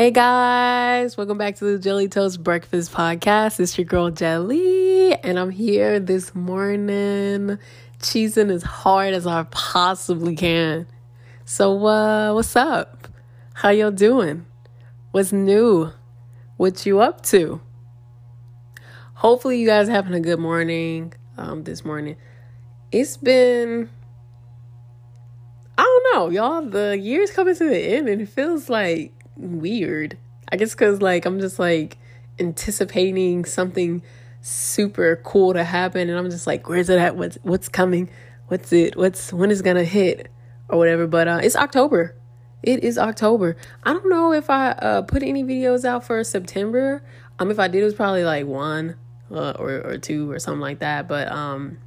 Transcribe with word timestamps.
Hey 0.00 0.12
guys, 0.12 1.18
welcome 1.18 1.36
back 1.36 1.56
to 1.56 1.66
the 1.66 1.78
Jelly 1.78 2.08
Toast 2.08 2.42
Breakfast 2.42 2.90
Podcast. 2.90 3.60
It's 3.60 3.76
your 3.76 3.84
girl 3.84 4.10
Jelly, 4.10 5.12
and 5.12 5.38
I'm 5.38 5.50
here 5.50 6.00
this 6.00 6.34
morning 6.34 7.58
cheesing 7.98 8.50
as 8.50 8.62
hard 8.62 9.12
as 9.12 9.26
I 9.26 9.42
possibly 9.50 10.34
can. 10.34 10.86
So, 11.44 11.86
uh, 11.86 12.32
what's 12.32 12.56
up? 12.56 13.08
How 13.52 13.68
y'all 13.68 13.90
doing? 13.90 14.46
What's 15.10 15.32
new? 15.32 15.92
What 16.56 16.86
you 16.86 17.00
up 17.00 17.22
to? 17.24 17.60
Hopefully, 19.12 19.60
you 19.60 19.66
guys 19.66 19.86
having 19.86 20.14
a 20.14 20.20
good 20.20 20.40
morning 20.40 21.12
um, 21.36 21.64
this 21.64 21.84
morning. 21.84 22.16
It's 22.90 23.18
been 23.18 23.90
I 25.76 25.82
don't 25.82 26.14
know, 26.14 26.30
y'all. 26.30 26.62
The 26.62 26.96
year's 26.96 27.30
coming 27.32 27.54
to 27.54 27.68
the 27.68 27.78
end, 27.78 28.08
and 28.08 28.22
it 28.22 28.30
feels 28.30 28.70
like 28.70 29.19
weird. 29.40 30.18
I 30.50 30.56
guess 30.56 30.72
because 30.72 31.00
like 31.00 31.24
I'm 31.26 31.40
just 31.40 31.58
like 31.58 31.98
anticipating 32.38 33.44
something 33.44 34.02
super 34.40 35.20
cool 35.24 35.52
to 35.52 35.64
happen, 35.64 36.08
and 36.08 36.18
I'm 36.18 36.30
just 36.30 36.46
like, 36.46 36.68
where's 36.68 36.88
it 36.88 36.98
at? 36.98 37.16
What's 37.16 37.38
what's 37.42 37.68
coming? 37.68 38.10
What's 38.48 38.72
it? 38.72 38.96
What's 38.96 39.32
when 39.32 39.50
is 39.50 39.62
gonna 39.62 39.84
hit 39.84 40.28
or 40.68 40.78
whatever? 40.78 41.06
But 41.06 41.28
uh, 41.28 41.40
it's 41.42 41.56
October. 41.56 42.16
It 42.62 42.84
is 42.84 42.98
October. 42.98 43.56
I 43.84 43.92
don't 43.92 44.08
know 44.08 44.32
if 44.32 44.50
I 44.50 44.72
uh, 44.72 45.02
put 45.02 45.22
any 45.22 45.42
videos 45.42 45.84
out 45.84 46.04
for 46.04 46.22
September. 46.24 47.02
Um, 47.38 47.50
if 47.50 47.58
I 47.58 47.68
did, 47.68 47.80
it 47.80 47.84
was 47.84 47.94
probably 47.94 48.24
like 48.24 48.46
one 48.46 48.96
uh, 49.30 49.52
or 49.58 49.80
or 49.80 49.98
two 49.98 50.30
or 50.30 50.38
something 50.38 50.60
like 50.60 50.80
that. 50.80 51.08
But 51.08 51.30
um, 51.30 51.78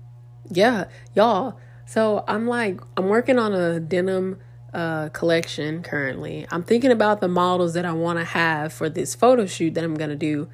yeah, 0.49 0.85
y'all. 1.13 1.59
So 1.85 2.23
I'm 2.27 2.47
like, 2.47 2.79
I'm 2.97 3.07
working 3.07 3.37
on 3.37 3.53
a 3.53 3.79
denim 3.79 4.39
uh, 4.73 5.09
collection 5.09 5.83
currently. 5.83 6.47
I'm 6.51 6.63
thinking 6.63 6.91
about 6.91 7.21
the 7.21 7.27
models 7.27 7.73
that 7.73 7.85
I 7.85 7.93
want 7.93 8.19
to 8.19 8.25
have 8.25 8.73
for 8.73 8.89
this 8.89 9.15
photo 9.15 9.45
shoot 9.45 9.73
that 9.75 9.83
I'm 9.83 9.95
going 9.95 10.09
to 10.09 10.15
do 10.15 10.49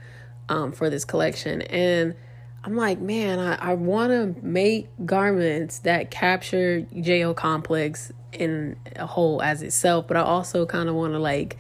um, 0.50 0.72
for 0.72 0.90
this 0.90 1.06
collection. 1.06 1.62
And 1.64 2.16
I'm 2.64 2.76
like, 2.76 3.00
man, 3.00 3.40
I, 3.40 3.72
I 3.72 3.74
want 3.76 4.12
to 4.12 4.46
make 4.46 4.90
garments 5.06 5.80
that 5.80 6.12
capture 6.12 6.82
JO 6.82 7.34
Complex 7.34 8.12
in 8.34 8.76
a 8.96 9.06
whole 9.06 9.42
as 9.42 9.62
itself, 9.62 10.08
but 10.08 10.18
I 10.18 10.22
also 10.22 10.66
kind 10.66 10.90
of 10.90 10.96
want 10.96 11.14
to 11.14 11.20
like 11.20 11.58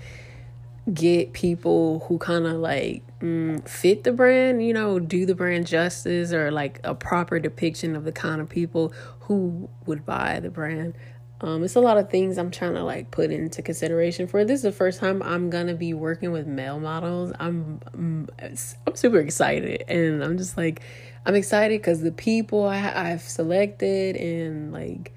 get 0.93 1.33
people 1.33 1.99
who 2.07 2.17
kind 2.17 2.45
of 2.45 2.53
like 2.53 3.03
mm, 3.19 3.67
fit 3.67 4.03
the 4.03 4.11
brand, 4.11 4.65
you 4.65 4.73
know, 4.73 4.99
do 4.99 5.25
the 5.25 5.35
brand 5.35 5.67
justice 5.67 6.33
or 6.33 6.51
like 6.51 6.79
a 6.83 6.93
proper 6.93 7.39
depiction 7.39 7.95
of 7.95 8.03
the 8.03 8.11
kind 8.11 8.41
of 8.41 8.49
people 8.49 8.93
who 9.21 9.69
would 9.85 10.05
buy 10.05 10.39
the 10.39 10.49
brand. 10.49 10.95
Um, 11.41 11.63
it's 11.63 11.75
a 11.75 11.79
lot 11.79 11.97
of 11.97 12.09
things 12.09 12.37
I'm 12.37 12.51
trying 12.51 12.73
to 12.73 12.83
like 12.83 13.11
put 13.11 13.31
into 13.31 13.61
consideration 13.61 14.27
for. 14.27 14.43
This 14.43 14.57
is 14.57 14.63
the 14.63 14.71
first 14.71 14.99
time 14.99 15.21
I'm 15.23 15.49
gonna 15.49 15.73
be 15.73 15.93
working 15.93 16.31
with 16.31 16.47
male 16.47 16.79
models. 16.79 17.31
I'm 17.39 17.79
I'm, 17.93 18.27
I'm 18.39 18.95
super 18.95 19.19
excited, 19.19 19.85
and 19.87 20.23
I'm 20.23 20.37
just 20.37 20.57
like 20.57 20.81
I'm 21.25 21.35
excited 21.35 21.79
because 21.79 22.01
the 22.01 22.11
people 22.11 22.65
I, 22.65 23.11
I've 23.11 23.21
selected 23.21 24.17
and 24.17 24.73
like 24.73 25.13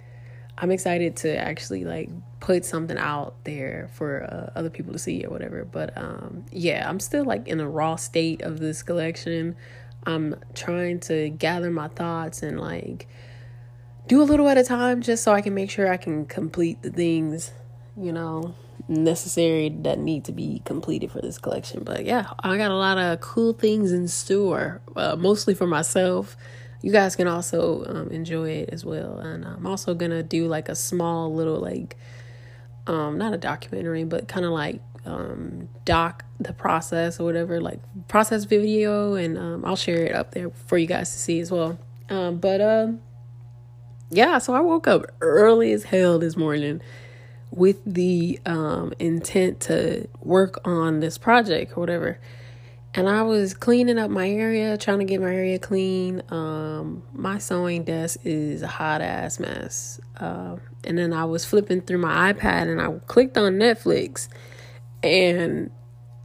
I'm 0.58 0.70
excited 0.70 1.16
to 1.16 1.36
actually 1.36 1.84
like 1.84 2.10
put 2.38 2.64
something 2.64 2.98
out 2.98 3.34
there 3.44 3.88
for 3.94 4.22
uh, 4.22 4.58
other 4.58 4.70
people 4.70 4.92
to 4.92 4.98
see 4.98 5.24
or 5.24 5.30
whatever. 5.30 5.64
But 5.64 5.96
um, 5.96 6.44
yeah, 6.52 6.88
I'm 6.88 7.00
still 7.00 7.24
like 7.24 7.48
in 7.48 7.58
a 7.58 7.68
raw 7.68 7.96
state 7.96 8.42
of 8.42 8.60
this 8.60 8.84
collection. 8.84 9.56
I'm 10.06 10.36
trying 10.54 11.00
to 11.00 11.30
gather 11.30 11.70
my 11.70 11.88
thoughts 11.88 12.42
and 12.42 12.60
like 12.60 13.08
do 14.08 14.20
a 14.20 14.24
little 14.24 14.48
at 14.48 14.58
a 14.58 14.64
time 14.64 15.00
just 15.00 15.22
so 15.22 15.32
I 15.32 15.40
can 15.40 15.54
make 15.54 15.70
sure 15.70 15.90
I 15.90 15.96
can 15.96 16.26
complete 16.26 16.82
the 16.82 16.90
things, 16.90 17.52
you 17.96 18.12
know, 18.12 18.54
necessary 18.88 19.68
that 19.68 19.98
need 19.98 20.24
to 20.24 20.32
be 20.32 20.62
completed 20.64 21.10
for 21.10 21.20
this 21.20 21.38
collection. 21.38 21.84
But 21.84 22.04
yeah, 22.04 22.26
I 22.40 22.56
got 22.56 22.70
a 22.70 22.76
lot 22.76 22.98
of 22.98 23.20
cool 23.20 23.52
things 23.52 23.92
in 23.92 24.08
store, 24.08 24.80
uh, 24.96 25.16
mostly 25.16 25.54
for 25.54 25.66
myself. 25.66 26.36
You 26.82 26.90
guys 26.90 27.14
can 27.14 27.28
also 27.28 27.84
um, 27.86 28.08
enjoy 28.10 28.50
it 28.50 28.70
as 28.72 28.84
well. 28.84 29.18
And 29.18 29.44
I'm 29.44 29.66
also 29.66 29.94
gonna 29.94 30.22
do 30.22 30.48
like 30.48 30.68
a 30.68 30.74
small 30.74 31.32
little 31.32 31.60
like, 31.60 31.96
um, 32.88 33.18
not 33.18 33.32
a 33.32 33.38
documentary, 33.38 34.04
but 34.04 34.28
kind 34.28 34.44
of 34.44 34.52
like 34.52 34.80
um 35.04 35.68
doc 35.84 36.24
the 36.38 36.52
process 36.52 37.18
or 37.18 37.24
whatever, 37.24 37.60
like 37.60 37.80
process 38.08 38.44
video, 38.44 39.14
and 39.14 39.38
um, 39.38 39.64
I'll 39.64 39.76
share 39.76 40.06
it 40.06 40.14
up 40.14 40.32
there 40.32 40.50
for 40.50 40.76
you 40.76 40.86
guys 40.86 41.12
to 41.12 41.18
see 41.18 41.38
as 41.38 41.52
well. 41.52 41.78
Um, 42.10 42.38
but 42.38 42.60
um 42.60 43.00
yeah, 44.12 44.38
so 44.38 44.54
I 44.54 44.60
woke 44.60 44.86
up 44.86 45.06
early 45.20 45.72
as 45.72 45.84
hell 45.84 46.18
this 46.18 46.36
morning 46.36 46.80
with 47.50 47.82
the 47.84 48.38
um, 48.46 48.92
intent 48.98 49.60
to 49.60 50.06
work 50.20 50.60
on 50.64 51.00
this 51.00 51.18
project 51.18 51.72
or 51.76 51.80
whatever. 51.80 52.18
And 52.94 53.08
I 53.08 53.22
was 53.22 53.54
cleaning 53.54 53.98
up 53.98 54.10
my 54.10 54.28
area, 54.28 54.76
trying 54.76 54.98
to 54.98 55.06
get 55.06 55.20
my 55.20 55.34
area 55.34 55.58
clean. 55.58 56.22
Um, 56.28 57.02
my 57.14 57.38
sewing 57.38 57.84
desk 57.84 58.20
is 58.24 58.60
a 58.60 58.66
hot 58.66 59.00
ass 59.00 59.40
mess. 59.40 59.98
Uh, 60.18 60.56
and 60.84 60.98
then 60.98 61.14
I 61.14 61.24
was 61.24 61.46
flipping 61.46 61.80
through 61.80 61.98
my 61.98 62.32
iPad 62.32 62.70
and 62.70 62.82
I 62.82 62.92
clicked 63.06 63.38
on 63.38 63.54
Netflix 63.54 64.28
and 65.02 65.70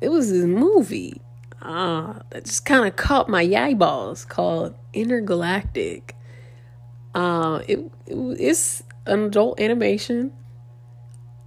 it 0.01 0.09
was 0.09 0.29
this 0.29 0.45
movie 0.45 1.21
uh, 1.61 2.19
that 2.29 2.45
just 2.45 2.65
kind 2.65 2.85
of 2.85 2.95
caught 2.95 3.29
my 3.29 3.41
eyeballs 3.41 4.25
called 4.25 4.75
Entergalactic. 4.93 6.11
Uh, 7.17 7.63
it, 7.67 7.79
it 8.05 8.15
it's 8.39 8.83
an 9.07 9.23
adult 9.23 9.59
animation, 9.59 10.31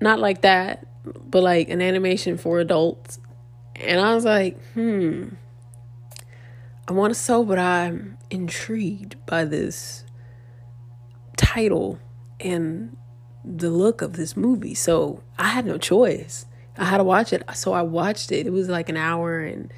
not 0.00 0.18
like 0.18 0.42
that, 0.42 0.84
but 1.04 1.44
like 1.44 1.68
an 1.68 1.80
animation 1.80 2.36
for 2.36 2.58
adults. 2.58 3.20
And 3.76 4.00
I 4.00 4.12
was 4.12 4.24
like, 4.24 4.60
hmm, 4.72 5.28
I 6.88 6.92
want 6.92 7.14
to 7.14 7.20
sew, 7.20 7.44
but 7.44 7.60
I'm 7.60 8.18
intrigued 8.30 9.24
by 9.26 9.44
this 9.44 10.04
title 11.36 12.00
and 12.40 12.96
the 13.44 13.70
look 13.70 14.02
of 14.02 14.14
this 14.14 14.36
movie. 14.36 14.74
So 14.74 15.22
I 15.38 15.50
had 15.50 15.66
no 15.66 15.78
choice. 15.78 16.46
I 16.76 16.86
had 16.86 16.96
to 16.96 17.04
watch 17.04 17.32
it. 17.32 17.44
So 17.54 17.74
I 17.74 17.82
watched 17.82 18.32
it. 18.32 18.44
It 18.44 18.52
was 18.52 18.68
like 18.68 18.88
an 18.88 18.96
hour 18.96 19.38
and 19.38 19.72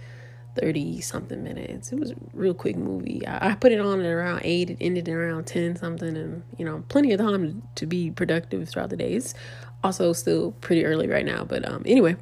30 0.60 1.00
something 1.00 1.42
minutes. 1.42 1.92
It 1.92 1.98
was 1.98 2.10
a 2.10 2.16
real 2.32 2.54
quick 2.54 2.76
movie. 2.76 3.26
I, 3.26 3.50
I, 3.50 3.54
put 3.54 3.72
it 3.72 3.80
on 3.80 4.00
at 4.00 4.06
around 4.06 4.42
8. 4.44 4.70
It 4.70 4.76
ended 4.80 5.08
around 5.08 5.46
10 5.46 5.76
something. 5.76 6.16
And, 6.16 6.42
you 6.58 6.64
know, 6.64 6.84
plenty 6.88 7.12
of 7.12 7.20
time 7.20 7.62
to, 7.76 7.86
be 7.86 8.10
productive 8.10 8.68
throughout 8.68 8.90
the 8.90 8.96
day. 8.96 9.14
It's 9.14 9.34
also 9.82 10.12
still 10.12 10.52
pretty 10.60 10.84
early 10.84 11.08
right 11.08 11.24
now. 11.24 11.44
But 11.44 11.68
um, 11.68 11.82
anyway, 11.86 12.16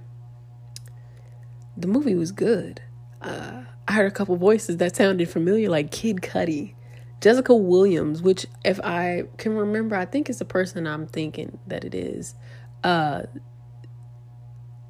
the 1.76 1.88
movie 1.88 2.14
was 2.14 2.32
good. 2.32 2.82
Uh, 3.20 3.62
I 3.88 3.92
heard 3.92 4.06
a 4.06 4.14
couple 4.14 4.36
voices 4.36 4.76
that 4.78 4.96
sounded 4.96 5.28
familiar, 5.28 5.68
like 5.68 5.90
Kid 5.90 6.18
Cudi. 6.18 6.74
Jessica 7.20 7.54
Williams, 7.54 8.22
which 8.22 8.46
if 8.64 8.80
I 8.80 9.24
can 9.36 9.54
remember, 9.54 9.94
I 9.94 10.06
think 10.06 10.30
it's 10.30 10.38
the 10.38 10.46
person 10.46 10.86
I'm 10.86 11.06
thinking 11.06 11.58
that 11.66 11.84
it 11.84 11.94
is. 11.94 12.34
Uh, 12.82 13.24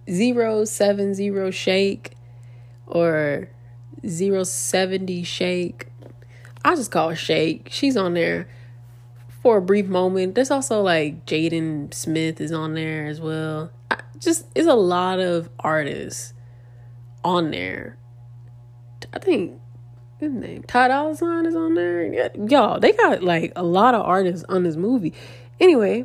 zero 0.09 0.65
seven 0.65 1.13
zero 1.15 1.51
shake 1.51 2.15
or 2.87 3.49
070 4.07 5.23
Shake. 5.23 5.89
I'll 6.65 6.77
just 6.77 6.91
call 6.91 7.11
her 7.11 7.17
Shake. 7.17 7.69
She's 7.71 7.97
on 7.97 8.15
there 8.15 8.49
for 9.43 9.59
a 9.59 9.63
brief 9.63 9.87
moment. 9.87 10.35
There's 10.35 10.51
also 10.51 10.83
like 10.83 11.27
Jaden 11.27 11.93
Smith 11.95 12.41
is 12.41 12.53
on 12.53 12.75
there 12.75 13.07
as 13.07 13.21
well. 13.21 13.71
I, 13.91 13.99
just 14.19 14.47
it's 14.55 14.69
a 14.69 14.75
lot 14.75 15.21
of 15.21 15.49
artists 15.59 16.35
on 17.25 17.51
there. 17.51 17.97
I 19.13 19.19
think 19.19 19.61
his 20.19 20.33
name 20.33 20.63
Ty 20.65 20.89
Dolla 20.89 21.17
Sign 21.17 21.47
is 21.47 21.55
on 21.55 21.75
there. 21.75 22.31
Y'all, 22.49 22.79
they 22.79 22.93
got 22.93 23.23
like 23.23 23.53
a 23.57 23.63
lot 23.63 23.95
of 23.95 24.03
artists 24.03 24.45
on 24.49 24.63
this 24.63 24.77
movie. 24.77 25.15
Anyway, 25.59 26.05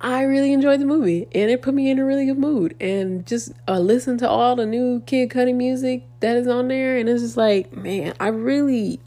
I 0.00 0.22
really 0.22 0.52
enjoyed 0.52 0.80
the 0.80 0.84
movie 0.84 1.26
and 1.32 1.50
it 1.50 1.62
put 1.62 1.72
me 1.74 1.90
in 1.90 1.98
a 1.98 2.04
really 2.04 2.26
good 2.26 2.38
mood. 2.38 2.76
And 2.80 3.26
just 3.26 3.52
uh, 3.66 3.78
listen 3.78 4.18
to 4.18 4.28
all 4.28 4.56
the 4.56 4.66
new 4.66 5.00
Kid 5.06 5.30
Cudi 5.30 5.54
music 5.54 6.04
that 6.20 6.36
is 6.36 6.46
on 6.46 6.68
there. 6.68 6.98
And 6.98 7.08
it's 7.08 7.22
just 7.22 7.36
like, 7.36 7.72
man, 7.72 8.14
I 8.20 8.28
really. 8.28 9.00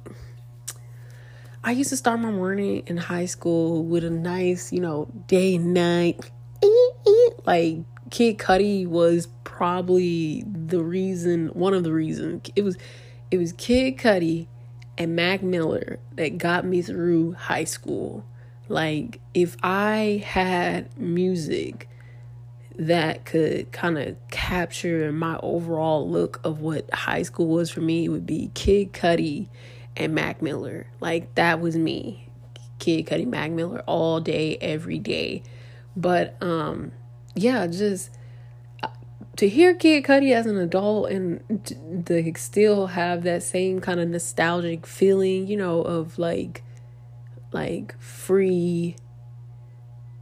I 1.64 1.72
used 1.72 1.90
to 1.90 1.98
start 1.98 2.22
my 2.22 2.32
morning 2.32 2.84
in 2.88 2.96
high 2.98 3.26
school 3.26 3.84
with 3.84 4.06
a 4.06 4.10
nice, 4.10 4.72
you 4.72 4.80
know, 4.80 5.08
day 5.28 5.58
night. 5.58 6.20
Like 7.46 7.78
Kid 8.12 8.38
Cudi 8.38 8.86
was 8.86 9.28
probably 9.44 10.44
the 10.46 10.84
reason, 10.84 11.48
one 11.48 11.74
of 11.74 11.84
the 11.84 11.92
reasons. 11.92 12.50
It 12.56 12.64
was, 12.64 12.78
it 13.32 13.38
was 13.38 13.54
Kid 13.54 13.98
Cudi 13.98 14.48
and 14.98 15.16
Mac 15.16 15.42
Miller 15.42 16.00
that 16.16 16.38
got 16.38 16.66
me 16.66 16.82
through 16.82 17.34
high 17.34 17.64
school 17.64 18.26
like, 18.70 19.20
if 19.34 19.58
I 19.64 20.24
had 20.26 20.98
music 20.98 21.90
that 22.78 23.26
could 23.26 23.72
kind 23.72 23.98
of 23.98 24.16
capture 24.32 25.12
my 25.12 25.38
overall 25.44 26.10
look 26.10 26.40
of 26.46 26.62
what 26.62 26.92
high 26.94 27.24
school 27.24 27.48
was 27.48 27.70
for 27.70 27.82
me, 27.82 28.06
it 28.06 28.10
would 28.10 28.26
be 28.26 28.52
Kid 28.54 28.94
Cudi 28.94 29.50
and 29.98 30.16
Mac 30.16 30.42
Miller. 30.42 30.88
Like, 31.02 31.36
that 31.36 31.60
was 31.60 31.76
me. 31.76 32.30
Kid 32.78 33.08
Cudi, 33.08 33.28
Mac 33.28 33.52
Miller 33.52 33.84
all 33.86 34.22
day, 34.22 34.58
every 34.62 35.00
day. 35.00 35.44
But, 35.98 36.42
um, 36.42 36.94
yeah, 37.36 37.68
just 37.68 38.12
to 39.36 39.48
hear 39.48 39.74
Kid 39.74 40.04
Cudi 40.04 40.34
as 40.34 40.46
an 40.46 40.58
adult 40.58 41.10
and 41.10 42.06
to 42.06 42.34
still 42.36 42.88
have 42.88 43.24
that 43.24 43.42
same 43.42 43.80
kind 43.80 44.00
of 44.00 44.10
nostalgic 44.10 44.86
feeling, 44.86 45.48
you 45.48 45.58
know, 45.58 45.82
of 45.82 46.20
like 46.20 46.62
like 47.52 48.00
free 48.00 48.96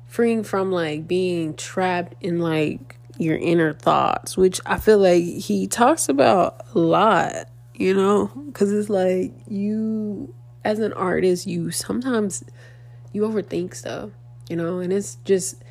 freeing 0.07 0.44
from 0.44 0.71
like 0.71 1.07
being 1.07 1.53
trapped 1.56 2.15
in 2.21 2.39
like 2.39 2.97
your 3.19 3.38
inner 3.38 3.74
thoughts, 3.74 4.38
which 4.38 4.59
I 4.65 4.77
feel 4.77 5.00
like 5.00 5.24
he 5.24 5.68
talks 5.68 6.09
about 6.09 6.65
a 6.74 6.79
lot, 6.79 7.50
you 7.74 7.94
know, 7.94 8.27
cuz 8.53 8.71
it's 8.71 8.89
like 8.89 9.33
you 9.47 10.33
as 10.63 10.79
an 10.79 10.94
artist, 10.94 11.47
you 11.47 11.71
sometimes 11.71 12.44
you 13.13 13.24
overthink 13.24 13.75
stuff, 13.75 14.12
you 14.50 14.56
know, 14.56 14.80
and 14.80 14.94
it's 14.94 15.15
just 15.23 15.63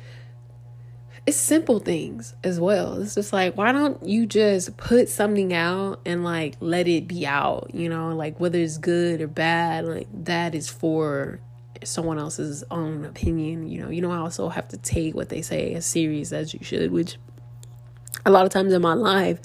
it's 1.27 1.35
simple 1.35 1.79
things 1.79 2.35
as 2.41 2.57
well. 2.57 3.01
It's 3.01 3.15
just 3.15 3.33
like, 3.33 3.57
why 3.57 3.73
don't 3.73 4.01
you 4.07 4.25
just 4.25 4.77
put 4.77 5.09
something 5.09 5.53
out 5.53 5.99
and 6.05 6.23
like 6.23 6.55
let 6.61 6.87
it 6.87 7.05
be 7.05 7.27
out, 7.27 7.71
you 7.73 7.89
know, 7.89 8.15
like 8.15 8.39
whether 8.39 8.57
it's 8.57 8.77
good 8.77 9.19
or 9.19 9.27
bad, 9.27 9.85
like 9.85 10.07
that 10.23 10.55
is 10.55 10.69
for 10.69 11.41
someone 11.83 12.17
else's 12.19 12.63
own 12.71 13.05
opinion, 13.05 13.67
you 13.67 13.81
know. 13.81 13.89
You 13.89 14.01
know, 14.01 14.11
I 14.11 14.17
also 14.17 14.49
have 14.49 14.67
to 14.69 14.77
take 14.77 15.15
what 15.15 15.29
they 15.29 15.41
say 15.41 15.73
as 15.73 15.85
serious 15.85 16.31
as 16.31 16.53
you 16.53 16.59
should, 16.63 16.91
which 16.91 17.17
a 18.25 18.31
lot 18.31 18.45
of 18.45 18.51
times 18.51 18.73
in 18.73 18.81
my 18.81 18.93
life, 18.93 19.39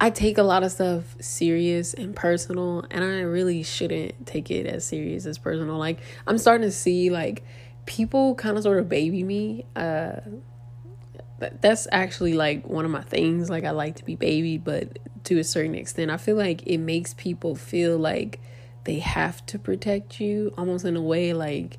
I 0.00 0.10
take 0.10 0.38
a 0.38 0.42
lot 0.42 0.62
of 0.62 0.72
stuff 0.72 1.04
serious 1.20 1.94
and 1.94 2.14
personal, 2.16 2.86
and 2.90 3.04
I 3.04 3.20
really 3.20 3.62
shouldn't 3.62 4.26
take 4.26 4.50
it 4.50 4.66
as 4.66 4.84
serious 4.84 5.26
as 5.26 5.38
personal. 5.38 5.76
Like, 5.76 6.00
I'm 6.26 6.38
starting 6.38 6.66
to 6.66 6.72
see 6.72 7.10
like 7.10 7.44
people 7.86 8.34
kind 8.34 8.56
of 8.56 8.62
sort 8.62 8.78
of 8.78 8.88
baby 8.88 9.22
me. 9.22 9.66
Uh, 9.76 10.20
that's 11.38 11.88
actually 11.90 12.34
like 12.34 12.66
one 12.66 12.84
of 12.84 12.90
my 12.90 13.00
things 13.02 13.48
like 13.48 13.64
i 13.64 13.70
like 13.70 13.96
to 13.96 14.04
be 14.04 14.14
baby 14.14 14.58
but 14.58 14.98
to 15.24 15.38
a 15.38 15.44
certain 15.44 15.74
extent 15.74 16.10
i 16.10 16.16
feel 16.16 16.36
like 16.36 16.62
it 16.66 16.78
makes 16.78 17.14
people 17.14 17.54
feel 17.54 17.96
like 17.96 18.40
they 18.84 18.98
have 18.98 19.44
to 19.46 19.58
protect 19.58 20.20
you 20.20 20.52
almost 20.56 20.84
in 20.84 20.96
a 20.96 21.02
way 21.02 21.32
like 21.32 21.78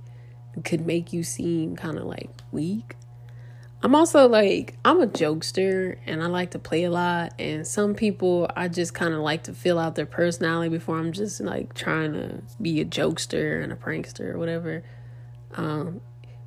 could 0.63 0.86
make 0.86 1.13
you 1.13 1.24
seem 1.24 1.75
kind 1.75 1.98
of 1.98 2.06
like 2.06 2.30
weak. 2.51 2.95
I'm 3.83 3.95
also 3.95 4.27
like 4.27 4.75
i'm 4.86 5.01
a 5.01 5.07
jokester 5.07 5.98
and 6.06 6.21
i 6.21 6.27
like 6.27 6.51
to 6.51 6.59
play 6.59 6.83
a 6.83 6.92
lot 6.92 7.33
and 7.39 7.65
some 7.65 7.95
people 7.95 8.48
i 8.56 8.68
just 8.68 8.94
kind 8.94 9.12
of 9.12 9.21
like 9.21 9.45
to 9.45 9.53
fill 9.53 9.80
out 9.80 9.95
their 9.95 10.06
personality 10.06 10.69
before 10.69 11.00
i'm 11.00 11.12
just 11.12 11.42
like 11.42 11.74
trying 11.74 12.13
to 12.13 12.44
be 12.62 12.80
a 12.80 12.86
jokester 12.86 13.63
and 13.63 13.74
a 13.74 13.75
prankster 13.75 14.36
or 14.36 14.38
whatever. 14.38 14.83
Um 15.56 16.01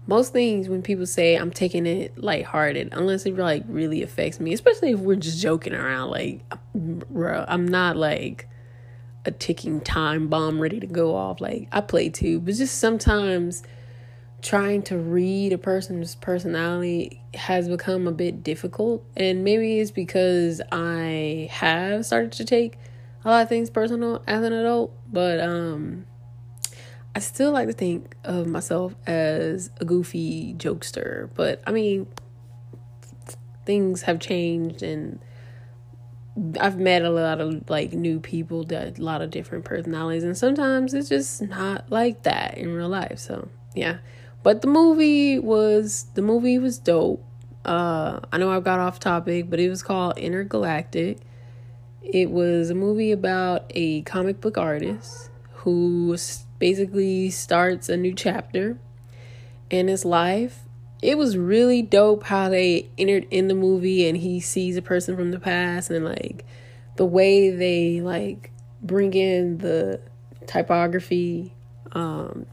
most 0.06 0.32
things 0.32 0.68
when 0.68 0.82
people 0.82 1.06
say 1.06 1.36
I'm 1.36 1.50
taking 1.50 1.86
it 1.86 2.18
lighthearted, 2.18 2.90
unless 2.92 3.24
it 3.26 3.36
like 3.36 3.64
really 3.68 4.02
affects 4.02 4.38
me, 4.38 4.52
especially 4.52 4.90
if 4.90 5.00
we're 5.00 5.16
just 5.16 5.40
joking 5.40 5.74
around, 5.74 6.10
like, 6.10 6.42
bro, 6.74 7.44
I'm 7.48 7.66
not 7.66 7.96
like 7.96 8.48
a 9.24 9.30
ticking 9.30 9.80
time 9.80 10.28
bomb 10.28 10.60
ready 10.60 10.80
to 10.80 10.86
go 10.86 11.14
off. 11.14 11.40
Like, 11.40 11.68
I 11.72 11.80
play 11.80 12.08
too, 12.08 12.40
but 12.40 12.54
just 12.54 12.78
sometimes 12.78 13.62
trying 14.42 14.82
to 14.82 14.98
read 14.98 15.52
a 15.52 15.58
person's 15.58 16.14
personality 16.16 17.22
has 17.32 17.68
become 17.68 18.06
a 18.06 18.12
bit 18.12 18.42
difficult. 18.42 19.04
And 19.16 19.42
maybe 19.42 19.80
it's 19.80 19.90
because 19.90 20.60
I 20.70 21.48
have 21.50 22.04
started 22.04 22.32
to 22.32 22.44
take 22.44 22.76
a 23.24 23.28
lot 23.30 23.42
of 23.42 23.48
things 23.48 23.70
personal 23.70 24.22
as 24.26 24.44
an 24.44 24.52
adult, 24.52 24.92
but, 25.10 25.40
um, 25.40 26.04
I 27.16 27.20
still 27.20 27.52
like 27.52 27.68
to 27.68 27.72
think 27.72 28.16
of 28.24 28.46
myself 28.46 28.94
as 29.06 29.70
a 29.80 29.84
goofy 29.84 30.52
jokester, 30.54 31.30
but 31.34 31.62
I 31.66 31.70
mean, 31.70 32.08
things 33.64 34.02
have 34.02 34.18
changed 34.18 34.82
and 34.82 35.20
I've 36.60 36.78
met 36.78 37.02
a 37.02 37.10
lot 37.10 37.40
of 37.40 37.70
like 37.70 37.92
new 37.92 38.18
people 38.18 38.64
that 38.64 38.98
a 38.98 39.02
lot 39.02 39.22
of 39.22 39.30
different 39.30 39.64
personalities 39.64 40.24
and 40.24 40.36
sometimes 40.36 40.92
it's 40.92 41.08
just 41.08 41.42
not 41.42 41.90
like 41.90 42.24
that 42.24 42.58
in 42.58 42.72
real 42.74 42.88
life. 42.88 43.18
So, 43.18 43.48
yeah. 43.74 43.98
But 44.42 44.60
the 44.60 44.68
movie 44.68 45.38
was 45.38 46.06
the 46.14 46.22
movie 46.22 46.58
was 46.58 46.78
dope. 46.78 47.24
Uh 47.64 48.20
I 48.32 48.38
know 48.38 48.50
I've 48.50 48.64
got 48.64 48.80
off 48.80 48.98
topic, 48.98 49.48
but 49.48 49.60
it 49.60 49.68
was 49.68 49.82
called 49.82 50.16
Entergalactic. 50.16 51.20
It 52.02 52.30
was 52.30 52.68
a 52.70 52.74
movie 52.74 53.12
about 53.12 53.70
a 53.70 54.02
comic 54.02 54.40
book 54.40 54.58
artist 54.58 55.30
who 55.52 56.16
basically 56.58 57.30
starts 57.30 57.88
a 57.88 57.96
new 57.96 58.12
chapter 58.12 58.78
in 59.70 59.88
his 59.88 60.04
life. 60.04 60.63
It 61.04 61.18
was 61.18 61.36
really 61.36 61.82
dope 61.82 62.24
how 62.24 62.48
they 62.48 62.88
entered 62.96 63.26
in 63.30 63.48
the 63.48 63.54
movie 63.54 64.08
and 64.08 64.16
he 64.16 64.40
sees 64.40 64.78
a 64.78 64.82
person 64.82 65.16
from 65.16 65.32
the 65.32 65.38
past 65.38 65.90
and 65.90 66.02
like 66.02 66.46
the 66.96 67.04
way 67.04 67.50
they 67.50 68.00
like 68.00 68.50
bring 68.80 69.12
in 69.12 69.58
the 69.58 70.00
typography 70.46 71.52
um 71.92 72.46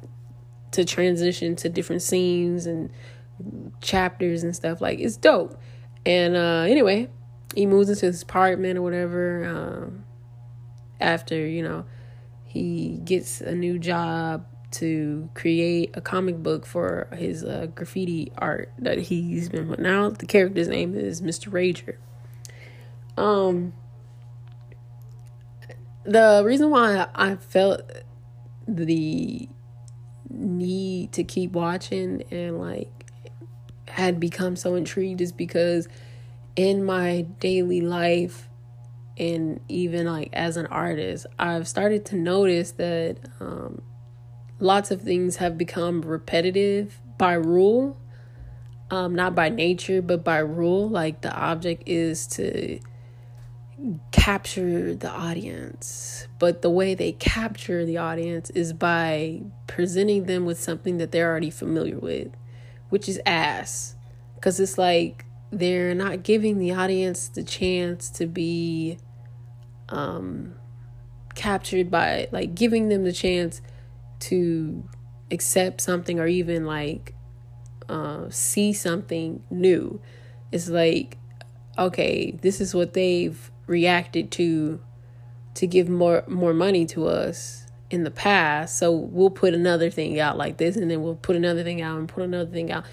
to 0.71 0.83
transition 0.83 1.55
to 1.55 1.69
different 1.69 2.01
scenes 2.01 2.65
and 2.65 2.89
chapters 3.79 4.43
and 4.43 4.53
stuff 4.53 4.81
like 4.81 4.99
it's 4.99 5.15
dope. 5.15 5.57
And 6.05 6.35
uh 6.35 6.65
anyway, 6.67 7.09
he 7.55 7.65
moves 7.65 7.89
into 7.89 8.07
his 8.07 8.21
apartment 8.21 8.77
or 8.77 8.81
whatever 8.81 9.45
um 9.45 10.03
after, 10.99 11.37
you 11.47 11.63
know, 11.63 11.85
he 12.43 12.99
gets 13.05 13.39
a 13.39 13.55
new 13.55 13.79
job 13.79 14.45
to 14.71 15.29
create 15.33 15.91
a 15.93 16.01
comic 16.01 16.37
book 16.37 16.65
for 16.65 17.07
his 17.13 17.43
uh, 17.43 17.67
graffiti 17.73 18.31
art 18.37 18.71
that 18.79 18.97
he's 18.97 19.49
been 19.49 19.67
putting 19.67 19.85
out. 19.85 20.19
The 20.19 20.25
character's 20.25 20.67
name 20.67 20.95
is 20.95 21.21
Mr. 21.21 21.51
Rager. 21.51 21.97
Um, 23.21 23.73
the 26.03 26.41
reason 26.45 26.69
why 26.69 27.07
I 27.13 27.35
felt 27.35 27.81
the 28.67 29.49
need 30.29 31.11
to 31.11 31.23
keep 31.23 31.51
watching 31.51 32.23
and 32.31 32.59
like 32.59 33.05
had 33.87 34.19
become 34.19 34.55
so 34.55 34.75
intrigued 34.75 35.21
is 35.21 35.31
because 35.31 35.87
in 36.55 36.83
my 36.83 37.21
daily 37.39 37.81
life 37.81 38.47
and 39.17 39.59
even 39.67 40.05
like 40.05 40.29
as 40.31 40.55
an 40.55 40.65
artist 40.67 41.25
i've 41.37 41.67
started 41.67 42.05
to 42.05 42.15
notice 42.15 42.71
that 42.71 43.17
um, 43.41 43.81
lots 44.61 44.91
of 44.91 45.01
things 45.01 45.37
have 45.37 45.57
become 45.57 46.01
repetitive 46.01 46.99
by 47.17 47.33
rule 47.33 47.97
um, 48.91 49.15
not 49.15 49.33
by 49.33 49.49
nature 49.49 50.01
but 50.01 50.23
by 50.23 50.39
rule. 50.39 50.87
Like 50.87 51.21
the 51.21 51.33
object 51.33 51.83
is 51.87 52.27
to 52.27 52.79
capture 54.11 54.93
the 54.93 55.09
audience. 55.09 56.27
But 56.37 56.61
the 56.61 56.69
way 56.69 56.93
they 56.93 57.13
capture 57.13 57.85
the 57.85 57.97
audience 57.97 58.49
is 58.51 58.73
by 58.73 59.41
presenting 59.65 60.25
them 60.25 60.45
with 60.45 60.59
something 60.59 60.97
that 60.97 61.11
they're 61.11 61.29
already 61.29 61.49
familiar 61.49 61.97
with 61.97 62.35
which 62.89 63.07
is 63.07 63.21
ass. 63.25 63.95
Because 64.35 64.59
it's 64.59 64.77
like 64.77 65.23
they're 65.49 65.95
not 65.95 66.23
giving 66.23 66.59
the 66.59 66.73
audience 66.73 67.29
the 67.29 67.43
chance 67.43 68.09
to 68.09 68.27
be 68.27 68.97
um, 69.87 70.55
captured 71.35 71.89
by 71.89 72.27
like 72.33 72.53
giving 72.53 72.89
them 72.89 73.05
the 73.05 73.13
chance 73.13 73.61
to 74.21 74.83
accept 75.31 75.81
something 75.81 76.19
or 76.19 76.27
even 76.27 76.65
like 76.65 77.13
uh, 77.89 78.29
see 78.29 78.73
something 78.73 79.43
new. 79.49 80.01
It's 80.51 80.69
like, 80.69 81.17
okay, 81.77 82.31
this 82.31 82.61
is 82.61 82.73
what 82.73 82.93
they've 82.93 83.51
reacted 83.67 84.31
to 84.31 84.79
to 85.53 85.67
give 85.67 85.89
more 85.89 86.23
more 86.27 86.53
money 86.53 86.85
to 86.87 87.07
us 87.07 87.65
in 87.89 88.03
the 88.03 88.11
past. 88.11 88.77
So 88.77 88.91
we'll 88.91 89.29
put 89.29 89.53
another 89.53 89.89
thing 89.89 90.19
out 90.19 90.37
like 90.37 90.57
this 90.57 90.75
and 90.75 90.89
then 90.89 91.01
we'll 91.01 91.15
put 91.15 91.35
another 91.35 91.63
thing 91.63 91.81
out 91.81 91.97
and 91.99 92.07
put 92.07 92.23
another 92.23 92.49
thing 92.49 92.71
out 92.71 92.85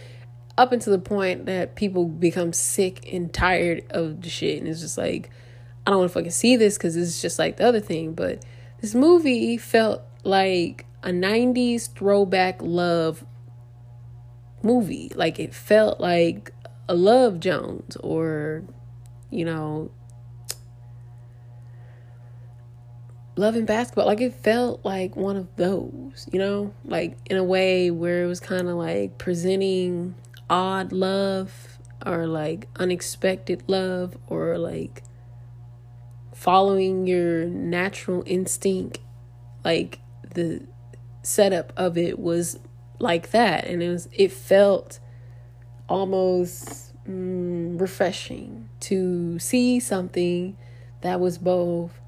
up 0.56 0.72
until 0.72 0.92
the 0.92 0.98
point 0.98 1.46
that 1.46 1.76
people 1.76 2.06
become 2.06 2.52
sick 2.52 3.12
and 3.12 3.32
tired 3.32 3.84
of 3.90 4.22
the 4.22 4.28
shit 4.28 4.58
and 4.58 4.66
it's 4.66 4.80
just 4.80 4.98
like 4.98 5.30
I 5.86 5.90
don't 5.90 6.00
want 6.00 6.10
to 6.10 6.14
fucking 6.14 6.32
see 6.32 6.56
this 6.56 6.76
because 6.76 6.96
it's 6.96 7.22
just 7.22 7.38
like 7.38 7.56
the 7.56 7.66
other 7.66 7.80
thing. 7.80 8.12
But 8.12 8.44
this 8.80 8.94
movie 8.94 9.56
felt 9.56 10.02
like 10.22 10.84
a 11.02 11.10
90s 11.10 11.94
throwback 11.94 12.58
love 12.60 13.24
movie. 14.62 15.10
Like 15.14 15.38
it 15.38 15.54
felt 15.54 16.00
like 16.00 16.52
a 16.88 16.94
Love 16.94 17.40
Jones 17.40 17.96
or, 17.96 18.64
you 19.30 19.44
know, 19.44 19.90
Love 23.36 23.54
and 23.54 23.66
Basketball. 23.66 24.06
Like 24.06 24.20
it 24.20 24.34
felt 24.34 24.84
like 24.84 25.14
one 25.16 25.36
of 25.36 25.54
those, 25.56 26.28
you 26.32 26.38
know, 26.38 26.74
like 26.84 27.16
in 27.26 27.36
a 27.36 27.44
way 27.44 27.90
where 27.90 28.24
it 28.24 28.26
was 28.26 28.40
kind 28.40 28.68
of 28.68 28.76
like 28.76 29.18
presenting 29.18 30.14
odd 30.50 30.92
love 30.92 31.78
or 32.04 32.26
like 32.26 32.68
unexpected 32.76 33.62
love 33.66 34.16
or 34.28 34.56
like 34.56 35.02
following 36.34 37.06
your 37.06 37.46
natural 37.46 38.22
instinct 38.24 39.00
like 39.64 39.98
the 40.34 40.62
setup 41.22 41.72
of 41.76 41.98
it 41.98 42.18
was 42.18 42.58
like 42.98 43.30
that 43.30 43.64
and 43.64 43.82
it 43.82 43.88
was 43.88 44.08
it 44.12 44.32
felt 44.32 44.98
almost 45.88 46.92
mm, 47.06 47.80
refreshing 47.80 48.68
to 48.80 49.38
see 49.38 49.80
something 49.80 50.56
that 51.00 51.20
was 51.20 51.38
both 51.38 52.00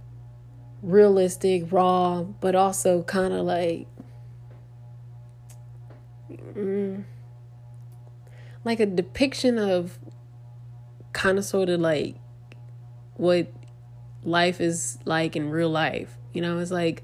realistic, 0.82 1.70
raw, 1.70 2.22
but 2.22 2.54
also 2.54 3.02
kind 3.02 3.32
of 3.32 3.44
like 3.44 3.86
mm, 6.54 7.04
like 8.64 8.80
a 8.80 8.86
depiction 8.86 9.58
of 9.58 9.98
kind 11.12 11.38
of 11.38 11.44
sort 11.44 11.68
of 11.68 11.80
like 11.80 12.16
what 13.14 13.52
life 14.22 14.60
is 14.60 14.98
like 15.04 15.36
in 15.36 15.50
real 15.50 15.70
life. 15.70 16.16
You 16.32 16.42
know, 16.42 16.58
it's 16.58 16.70
like 16.70 17.02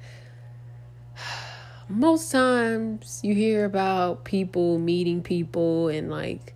most 1.88 2.32
times 2.32 3.20
you 3.22 3.34
hear 3.34 3.64
about 3.64 4.24
people 4.24 4.78
meeting 4.78 5.22
people 5.22 5.88
and 5.88 6.10
like 6.10 6.54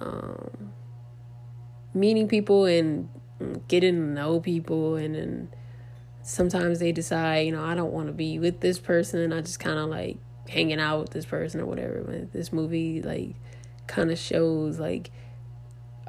um, 0.00 0.72
meeting 1.94 2.28
people 2.28 2.66
and 2.66 3.08
getting 3.68 3.94
to 3.94 4.00
know 4.00 4.40
people 4.40 4.96
and 4.96 5.14
then 5.14 5.48
sometimes 6.22 6.78
they 6.78 6.92
decide 6.92 7.40
you 7.40 7.52
know 7.52 7.62
i 7.62 7.74
don't 7.74 7.92
want 7.92 8.06
to 8.06 8.12
be 8.12 8.38
with 8.38 8.60
this 8.60 8.78
person. 8.78 9.32
I 9.32 9.40
just 9.40 9.60
kind 9.60 9.78
of 9.78 9.88
like 9.88 10.18
hanging 10.48 10.80
out 10.80 11.00
with 11.00 11.10
this 11.10 11.24
person 11.24 11.60
or 11.60 11.66
whatever. 11.66 12.02
But 12.06 12.32
this 12.32 12.52
movie 12.52 13.02
like 13.02 13.36
kind 13.86 14.10
of 14.10 14.18
shows 14.18 14.78
like 14.78 15.10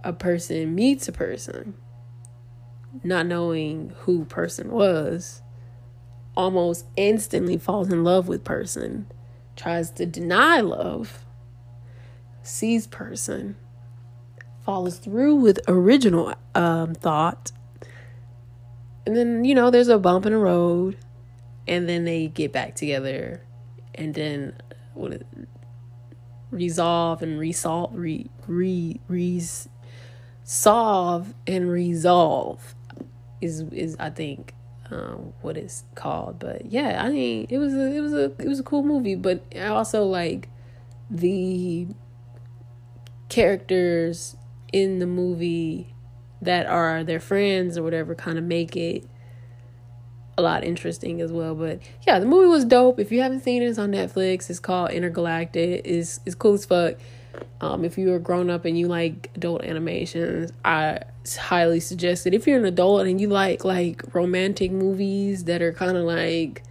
a 0.03 0.13
person 0.13 0.75
meets 0.75 1.07
a 1.07 1.11
person 1.11 1.73
not 3.03 3.25
knowing 3.25 3.91
who 4.01 4.23
person 4.25 4.71
was 4.71 5.41
almost 6.35 6.85
instantly 6.95 7.57
falls 7.57 7.91
in 7.91 8.03
love 8.03 8.27
with 8.27 8.43
person 8.43 9.07
tries 9.55 9.89
to 9.91 10.05
deny 10.05 10.59
love 10.59 11.25
sees 12.43 12.87
person 12.87 13.55
follows 14.65 14.97
through 14.97 15.35
with 15.35 15.59
original 15.67 16.33
um, 16.55 16.95
thought. 16.95 17.51
And 19.05 19.15
then 19.15 19.45
you 19.45 19.53
know 19.53 19.69
there's 19.69 19.87
a 19.87 19.99
bump 19.99 20.25
in 20.25 20.31
the 20.31 20.39
road 20.39 20.97
and 21.67 21.87
then 21.87 22.05
they 22.05 22.27
get 22.27 22.51
back 22.51 22.75
together 22.75 23.41
and 23.93 24.13
then 24.13 24.57
what 24.93 25.13
is, 25.13 25.21
resolve 26.49 27.21
and 27.21 27.39
resolve 27.39 27.93
re, 27.93 28.29
re, 28.47 28.99
re 29.07 29.41
solve 30.43 31.33
and 31.45 31.69
resolve 31.69 32.75
is 33.41 33.61
is 33.71 33.95
I 33.99 34.09
think 34.09 34.53
um, 34.91 35.33
what 35.41 35.57
it's 35.57 35.83
called. 35.95 36.39
But 36.39 36.67
yeah, 36.71 37.03
I 37.03 37.09
mean 37.09 37.47
it 37.49 37.57
was 37.57 37.73
a 37.73 37.95
it 37.95 38.01
was 38.01 38.13
a 38.13 38.25
it 38.39 38.47
was 38.47 38.59
a 38.59 38.63
cool 38.63 38.83
movie, 38.83 39.15
but 39.15 39.43
I 39.55 39.67
also 39.67 40.03
like 40.03 40.49
the 41.09 41.87
characters 43.29 44.35
in 44.71 44.99
the 44.99 45.07
movie 45.07 45.93
that 46.41 46.65
are 46.65 47.03
their 47.03 47.19
friends 47.19 47.77
or 47.77 47.83
whatever 47.83 48.13
kind 48.13 48.37
of 48.37 48.43
make 48.43 48.75
it 48.75 49.07
a 50.37 50.41
lot 50.41 50.63
interesting 50.63 51.21
as 51.21 51.31
well. 51.31 51.55
But 51.55 51.79
yeah, 52.05 52.19
the 52.19 52.25
movie 52.25 52.47
was 52.47 52.65
dope. 52.65 52.99
If 52.99 53.11
you 53.11 53.21
haven't 53.21 53.41
seen 53.41 53.61
it, 53.61 53.67
it's 53.67 53.79
on 53.79 53.91
Netflix. 53.91 54.49
It's 54.49 54.59
called 54.59 54.91
Entergalactic. 54.91 55.81
It's 55.85 56.19
it's 56.25 56.35
cool 56.35 56.53
as 56.53 56.65
fuck. 56.65 56.95
Um, 57.61 57.85
if 57.85 57.97
you 57.97 58.13
are 58.13 58.19
grown 58.19 58.49
up 58.49 58.65
and 58.65 58.77
you 58.77 58.87
like 58.87 59.31
adult 59.35 59.63
animations, 59.63 60.51
I 60.63 60.99
highly 61.37 61.79
suggest 61.79 62.27
it. 62.27 62.33
If 62.33 62.47
you're 62.47 62.59
an 62.59 62.65
adult 62.65 63.07
and 63.07 63.19
you 63.19 63.29
like 63.29 63.63
like 63.63 64.03
romantic 64.13 64.71
movies 64.71 65.45
that 65.45 65.61
are 65.61 65.73
kind 65.73 65.97
of 65.97 66.05
like 66.05 66.63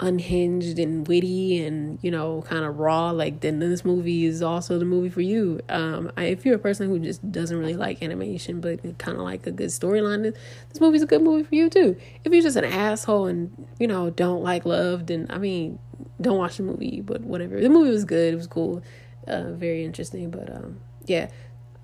unhinged 0.00 0.76
and 0.80 1.06
witty 1.06 1.64
and 1.64 2.00
you 2.02 2.10
know 2.10 2.42
kind 2.48 2.64
of 2.64 2.80
raw 2.80 3.12
like 3.12 3.40
then 3.42 3.60
this 3.60 3.84
movie 3.84 4.24
is 4.24 4.42
also 4.42 4.78
the 4.78 4.84
movie 4.84 5.08
for 5.08 5.20
you. 5.20 5.60
Um 5.68 6.10
I, 6.16 6.24
if 6.24 6.44
you're 6.44 6.56
a 6.56 6.58
person 6.58 6.88
who 6.88 6.98
just 6.98 7.30
doesn't 7.30 7.56
really 7.56 7.74
like 7.74 8.02
animation 8.02 8.60
but 8.60 8.80
kind 8.98 9.16
of 9.16 9.22
like 9.22 9.46
a 9.46 9.52
good 9.52 9.70
storyline 9.70 10.22
this 10.22 10.80
movie's 10.80 11.02
a 11.02 11.06
good 11.06 11.22
movie 11.22 11.44
for 11.44 11.54
you 11.54 11.70
too. 11.70 11.96
If 12.24 12.32
you're 12.32 12.42
just 12.42 12.56
an 12.56 12.64
asshole 12.64 13.26
and 13.26 13.66
you 13.78 13.86
know 13.86 14.10
don't 14.10 14.42
like 14.42 14.64
love 14.64 15.06
then 15.06 15.26
i 15.30 15.38
mean 15.38 15.78
don't 16.20 16.38
watch 16.38 16.56
the 16.56 16.62
movie 16.62 17.00
but 17.00 17.20
whatever. 17.22 17.60
The 17.60 17.68
movie 17.68 17.90
was 17.90 18.04
good. 18.04 18.34
It 18.34 18.36
was 18.36 18.46
cool 18.46 18.82
uh 19.26 19.52
very 19.52 19.84
interesting 19.84 20.30
but 20.30 20.50
um 20.54 20.80
yeah 21.06 21.28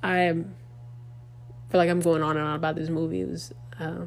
i 0.03 0.33
feel 1.69 1.79
like 1.79 1.89
i'm 1.91 2.01
going 2.01 2.23
on 2.23 2.37
and 2.37 2.47
on 2.47 2.57
about 2.57 2.75
this 2.75 2.89
movie 2.89 3.21
it 3.21 3.29
was 3.29 3.53
uh, 3.79 4.05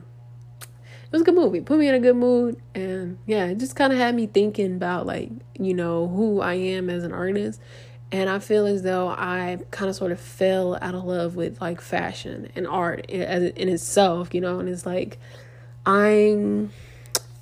it 1.13 1.17
was 1.17 1.21
a 1.21 1.25
good 1.25 1.35
movie. 1.35 1.61
Put 1.61 1.77
me 1.77 1.87
in 1.87 1.93
a 1.93 1.99
good 1.99 2.15
mood, 2.15 2.59
and 2.73 3.19
yeah, 3.27 3.45
it 3.45 3.59
just 3.59 3.75
kind 3.75 3.93
of 3.93 3.99
had 3.99 4.15
me 4.15 4.25
thinking 4.25 4.75
about 4.75 5.05
like 5.05 5.29
you 5.59 5.75
know 5.75 6.07
who 6.07 6.41
I 6.41 6.55
am 6.55 6.89
as 6.89 7.03
an 7.03 7.11
artist. 7.13 7.61
And 8.11 8.29
I 8.31 8.39
feel 8.39 8.65
as 8.65 8.81
though 8.81 9.09
I 9.09 9.59
kind 9.69 9.89
of 9.89 9.95
sort 9.95 10.11
of 10.11 10.19
fell 10.19 10.75
out 10.81 10.95
of 10.95 11.03
love 11.03 11.35
with 11.35 11.61
like 11.61 11.81
fashion 11.81 12.49
and 12.55 12.67
art 12.67 13.05
in, 13.09 13.21
in 13.21 13.69
itself, 13.69 14.33
you 14.33 14.41
know. 14.41 14.59
And 14.59 14.67
it's 14.67 14.87
like 14.87 15.19
I'm 15.85 16.71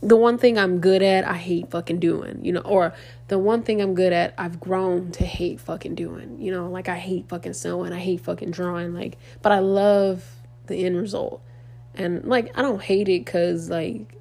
the 0.01 0.15
one 0.15 0.37
thing 0.37 0.57
I'm 0.57 0.79
good 0.79 1.03
at, 1.03 1.27
I 1.27 1.35
hate 1.35 1.69
fucking 1.69 1.99
doing, 1.99 2.43
you 2.43 2.51
know, 2.51 2.61
or 2.61 2.93
the 3.27 3.37
one 3.37 3.61
thing 3.61 3.81
I'm 3.81 3.93
good 3.93 4.11
at, 4.13 4.33
I've 4.37 4.59
grown 4.59 5.11
to 5.13 5.23
hate 5.23 5.59
fucking 5.59 5.95
doing, 5.95 6.41
you 6.41 6.51
know, 6.51 6.69
like 6.69 6.89
I 6.89 6.97
hate 6.97 7.29
fucking 7.29 7.53
sewing, 7.53 7.93
I 7.93 7.99
hate 7.99 8.21
fucking 8.21 8.51
drawing, 8.51 8.93
like, 8.93 9.17
but 9.41 9.51
I 9.51 9.59
love 9.59 10.25
the 10.67 10.85
end 10.85 10.97
result. 10.97 11.41
And 11.93 12.25
like 12.25 12.57
I 12.57 12.61
don't 12.61 12.81
hate 12.81 13.09
it 13.09 13.25
cuz 13.25 13.69
like 13.69 14.15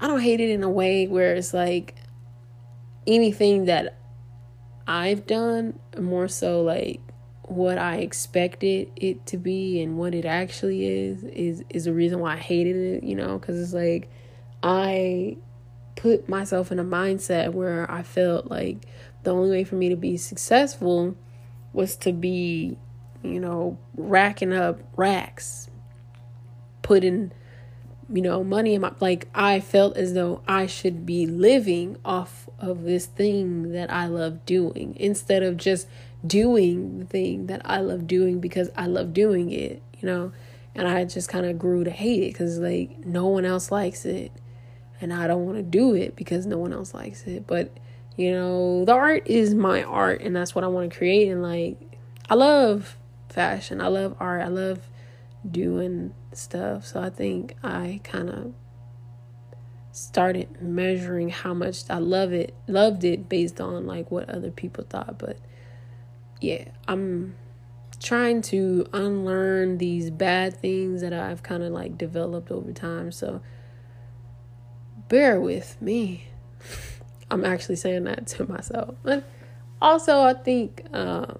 I 0.00 0.08
don't 0.08 0.20
hate 0.20 0.40
it 0.40 0.50
in 0.50 0.62
a 0.62 0.70
way 0.70 1.06
where 1.06 1.34
it's 1.34 1.54
like 1.54 1.94
anything 3.06 3.66
that 3.66 3.98
I've 4.86 5.26
done 5.26 5.78
more 6.00 6.26
so 6.26 6.62
like 6.62 7.00
what 7.54 7.78
I 7.78 7.96
expected 7.96 8.90
it 8.96 9.26
to 9.26 9.36
be 9.36 9.80
and 9.82 9.98
what 9.98 10.14
it 10.14 10.24
actually 10.24 10.86
is 10.86 11.24
is 11.24 11.64
is 11.70 11.84
the 11.84 11.92
reason 11.92 12.20
why 12.20 12.34
I 12.34 12.38
hated 12.38 12.76
it, 12.76 13.04
you 13.04 13.14
know, 13.14 13.38
cuz 13.38 13.58
it's 13.58 13.72
like 13.72 14.10
I 14.62 15.36
put 15.96 16.28
myself 16.28 16.72
in 16.72 16.78
a 16.78 16.84
mindset 16.84 17.52
where 17.52 17.90
I 17.90 18.02
felt 18.02 18.50
like 18.50 18.86
the 19.22 19.32
only 19.32 19.50
way 19.50 19.64
for 19.64 19.76
me 19.76 19.88
to 19.88 19.96
be 19.96 20.16
successful 20.16 21.16
was 21.72 21.96
to 21.96 22.12
be 22.12 22.76
you 23.22 23.40
know, 23.40 23.78
racking 23.96 24.52
up 24.52 24.80
racks, 24.96 25.68
putting, 26.82 27.32
you 28.12 28.22
know, 28.22 28.42
money 28.42 28.74
in 28.74 28.80
my 28.80 28.92
like 29.00 29.28
I 29.34 29.60
felt 29.60 29.96
as 29.96 30.14
though 30.14 30.42
I 30.46 30.66
should 30.66 31.06
be 31.06 31.26
living 31.26 31.96
off 32.04 32.48
of 32.58 32.82
this 32.82 33.06
thing 33.06 33.72
that 33.72 33.92
I 33.92 34.06
love 34.06 34.44
doing 34.44 34.96
instead 34.98 35.42
of 35.42 35.56
just 35.56 35.86
doing 36.26 37.00
the 37.00 37.04
thing 37.04 37.46
that 37.46 37.62
I 37.64 37.80
love 37.80 38.06
doing 38.06 38.40
because 38.40 38.70
I 38.76 38.86
love 38.86 39.12
doing 39.12 39.50
it, 39.50 39.82
you 39.98 40.06
know. 40.06 40.32
And 40.74 40.88
I 40.88 41.04
just 41.04 41.28
kind 41.28 41.44
of 41.44 41.58
grew 41.58 41.84
to 41.84 41.90
hate 41.90 42.22
it 42.22 42.32
cuz 42.32 42.58
like 42.58 43.04
no 43.04 43.26
one 43.26 43.44
else 43.44 43.70
likes 43.70 44.04
it 44.04 44.32
and 45.00 45.12
I 45.12 45.26
don't 45.26 45.44
want 45.44 45.58
to 45.58 45.62
do 45.62 45.94
it 45.94 46.16
because 46.16 46.46
no 46.46 46.58
one 46.58 46.72
else 46.72 46.94
likes 46.94 47.26
it. 47.26 47.46
But 47.46 47.76
you 48.16 48.32
know, 48.32 48.84
the 48.84 48.92
art 48.92 49.26
is 49.26 49.54
my 49.54 49.82
art 49.82 50.22
and 50.22 50.34
that's 50.34 50.54
what 50.54 50.64
I 50.64 50.68
want 50.68 50.90
to 50.90 50.96
create 50.96 51.28
and 51.28 51.42
like 51.42 51.76
I 52.30 52.34
love 52.34 52.96
fashion. 53.28 53.80
I 53.80 53.88
love 53.88 54.16
art. 54.20 54.42
I 54.42 54.48
love 54.48 54.88
doing 55.50 56.14
stuff. 56.32 56.86
So 56.86 57.00
I 57.00 57.10
think 57.10 57.56
I 57.62 58.00
kind 58.04 58.30
of 58.30 58.54
started 59.90 60.62
measuring 60.62 61.28
how 61.28 61.52
much 61.52 61.84
I 61.90 61.98
love 61.98 62.32
it, 62.32 62.54
loved 62.66 63.04
it 63.04 63.28
based 63.28 63.60
on 63.60 63.86
like 63.86 64.10
what 64.10 64.30
other 64.30 64.50
people 64.50 64.84
thought. 64.88 65.18
But 65.18 65.38
yeah, 66.42 66.64
I'm 66.88 67.36
trying 68.00 68.42
to 68.42 68.86
unlearn 68.92 69.78
these 69.78 70.10
bad 70.10 70.56
things 70.56 71.00
that 71.02 71.12
I've 71.12 71.42
kind 71.42 71.62
of 71.62 71.72
like 71.72 71.96
developed 71.96 72.50
over 72.50 72.72
time. 72.72 73.12
So 73.12 73.40
bear 75.08 75.40
with 75.40 75.80
me. 75.80 76.24
I'm 77.30 77.44
actually 77.44 77.76
saying 77.76 78.04
that 78.04 78.26
to 78.28 78.50
myself. 78.50 78.96
But 79.02 79.24
also, 79.80 80.20
I 80.20 80.34
think 80.34 80.84
uh, 80.92 81.34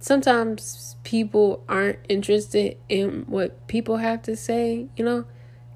sometimes 0.00 0.96
people 1.04 1.64
aren't 1.68 2.00
interested 2.08 2.76
in 2.88 3.24
what 3.28 3.66
people 3.68 3.96
have 3.98 4.22
to 4.22 4.36
say, 4.36 4.88
you 4.96 5.04
know? 5.04 5.24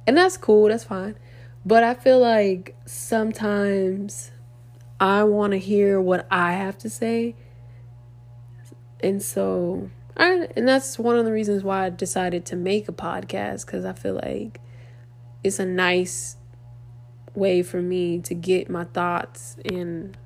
And 0.07 0.17
that's 0.17 0.37
cool, 0.37 0.69
that's 0.69 0.85
fine. 0.85 1.17
But 1.65 1.83
I 1.83 1.95
feel 1.95 2.21
like 2.21 2.77
sometimes 2.85 4.31
I 5.01 5.25
want 5.25 5.53
to 5.53 5.59
hear 5.59 6.01
what 6.01 6.27
I 6.31 6.53
have 6.53 6.79
to 6.79 6.91
say. 6.91 7.35
And 9.01 9.23
so, 9.23 9.91
I, 10.17 10.49
and 10.57 10.67
that's 10.67 10.99
one 10.99 11.17
of 11.17 11.25
the 11.25 11.33
reasons 11.33 11.63
why 11.63 11.87
I 11.87 11.91
decided 11.91 12.45
to 12.47 12.57
make 12.57 12.89
a 12.89 12.93
podcast 12.93 13.67
because 13.67 13.85
I 13.85 13.93
feel 13.93 14.15
like 14.15 14.61
it's 15.45 15.59
a 15.59 15.67
nice 15.67 16.37
way 17.35 17.63
for 17.63 17.83
me 17.83 18.21
to 18.21 18.35
get 18.35 18.71
my 18.71 18.85
thoughts 18.85 19.57
and 19.65 20.17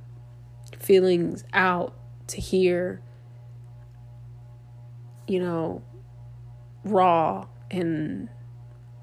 feelings 0.79 1.45
out 1.53 1.95
to 2.29 2.41
hear 2.41 3.03
you 5.31 5.39
know, 5.39 5.81
raw 6.83 7.47
and 7.71 8.29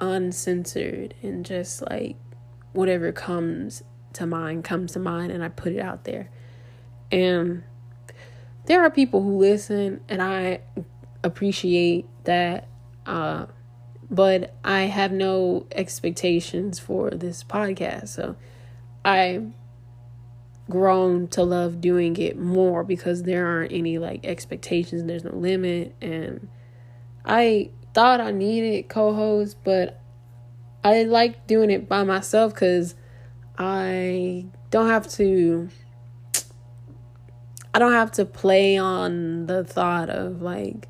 uncensored 0.01 1.13
and 1.24 1.45
just 1.45 1.81
like 1.89 2.17
whatever 2.74 3.13
comes 3.13 3.81
to 4.12 4.25
mind 4.25 4.65
comes 4.65 4.91
to 4.91 5.00
mind 5.00 5.31
and 5.31 5.41
I 5.41 5.47
put 5.47 5.71
it 5.71 5.79
out 5.79 6.03
there. 6.03 6.29
And 7.13 7.63
there 8.67 8.83
are 8.83 8.91
people 8.91 9.24
who 9.24 9.38
listen, 9.38 10.01
and 10.07 10.21
I 10.21 10.62
appreciate 11.24 12.05
that. 12.25 12.67
Uh, 13.05 13.47
but 14.09 14.55
I 14.63 14.81
have 14.81 15.12
no 15.12 15.67
expectations 15.71 16.79
for 16.79 17.09
this 17.09 17.43
podcast. 17.43 18.09
So 18.09 18.36
I've 19.03 19.51
grown 20.69 21.27
to 21.29 21.43
love 21.43 21.79
doing 21.79 22.17
it 22.17 22.38
more 22.38 22.83
because 22.83 23.24
there 23.24 23.47
aren't 23.47 23.71
any 23.71 23.97
like 23.97 24.25
expectations, 24.25 25.03
there's 25.05 25.24
no 25.24 25.36
limit. 25.36 25.95
And 26.01 26.50
I 27.25 27.71
thought 27.93 28.19
I 28.19 28.31
needed 28.31 28.89
co 28.89 29.13
hosts, 29.13 29.55
but 29.63 30.01
I 30.83 31.03
like 31.03 31.47
doing 31.47 31.71
it 31.71 31.88
by 31.88 32.03
myself 32.03 32.53
because 32.53 32.95
I 33.57 34.45
don't 34.69 34.89
have 34.89 35.07
to. 35.13 35.69
I 37.77 37.79
don't 37.79 37.91
have 37.91 38.13
to 38.13 38.25
play 38.25 38.75
on 38.75 39.46
the 39.46 39.63
thought 39.63 40.10
of 40.10 40.41
like 40.41 40.89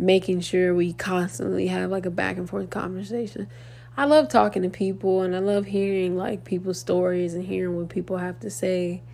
making 0.00 0.40
sure 0.40 0.74
we 0.74 0.92
constantly 0.92 1.68
have 1.68 1.92
like 1.92 2.06
a 2.06 2.10
back 2.10 2.38
and 2.38 2.50
forth 2.50 2.70
conversation. 2.70 3.48
I 3.96 4.04
love 4.06 4.28
talking 4.28 4.62
to 4.62 4.68
people 4.68 5.22
and 5.22 5.36
I 5.36 5.38
love 5.38 5.66
hearing 5.66 6.16
like 6.16 6.42
people's 6.42 6.80
stories 6.80 7.34
and 7.34 7.44
hearing 7.44 7.76
what 7.76 7.88
people 7.88 8.16
have 8.16 8.40
to 8.40 8.50
say. 8.50 9.04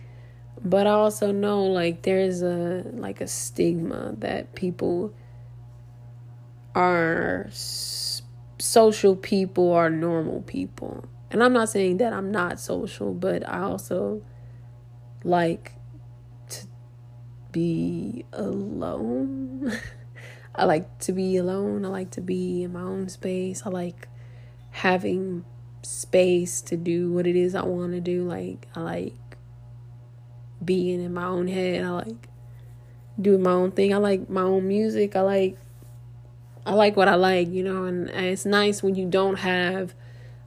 But 0.63 0.87
I 0.87 0.93
also 0.93 1.31
know 1.31 1.65
like 1.65 2.01
there's 2.01 2.41
a 2.41 2.83
like 2.95 3.21
a 3.21 3.27
stigma 3.27 4.15
that 4.17 4.55
people 4.55 5.13
are 6.73 7.51
social 7.51 9.15
people 9.15 9.73
are 9.73 9.91
normal 9.91 10.41
people. 10.41 11.05
And 11.29 11.43
I'm 11.43 11.53
not 11.53 11.69
saying 11.69 11.97
that 11.97 12.13
I'm 12.13 12.31
not 12.31 12.59
social, 12.59 13.13
but 13.13 13.47
I 13.47 13.59
also 13.59 14.23
like 15.23 15.73
be 17.55 18.25
alone. 18.33 19.71
I 20.55 20.65
like 20.65 20.99
to 20.99 21.13
be 21.13 21.37
alone. 21.37 21.85
I 21.85 21.87
like 21.87 22.11
to 22.11 22.21
be 22.21 22.63
in 22.63 22.73
my 22.73 22.81
own 22.81 23.07
space. 23.07 23.63
I 23.65 23.69
like 23.69 24.09
having 24.71 25.45
space 25.81 26.59
to 26.63 26.75
do 26.75 27.13
what 27.13 27.25
it 27.25 27.37
is 27.37 27.55
I 27.55 27.63
want 27.63 27.93
to 27.93 28.01
do. 28.01 28.23
Like, 28.23 28.67
I 28.75 28.81
like 28.81 29.37
being 30.63 31.01
in 31.01 31.13
my 31.13 31.23
own 31.23 31.47
head. 31.47 31.85
I 31.85 31.91
like 31.91 32.27
doing 33.21 33.41
my 33.41 33.51
own 33.51 33.71
thing. 33.71 33.93
I 33.93 33.97
like 33.97 34.29
my 34.29 34.41
own 34.41 34.67
music. 34.67 35.15
I 35.15 35.21
like 35.21 35.57
I 36.65 36.73
like 36.73 36.97
what 36.97 37.07
I 37.07 37.15
like, 37.15 37.47
you 37.47 37.63
know, 37.63 37.85
and, 37.85 38.09
and 38.09 38.25
it's 38.25 38.45
nice 38.45 38.83
when 38.83 38.95
you 38.95 39.05
don't 39.05 39.37
have 39.37 39.93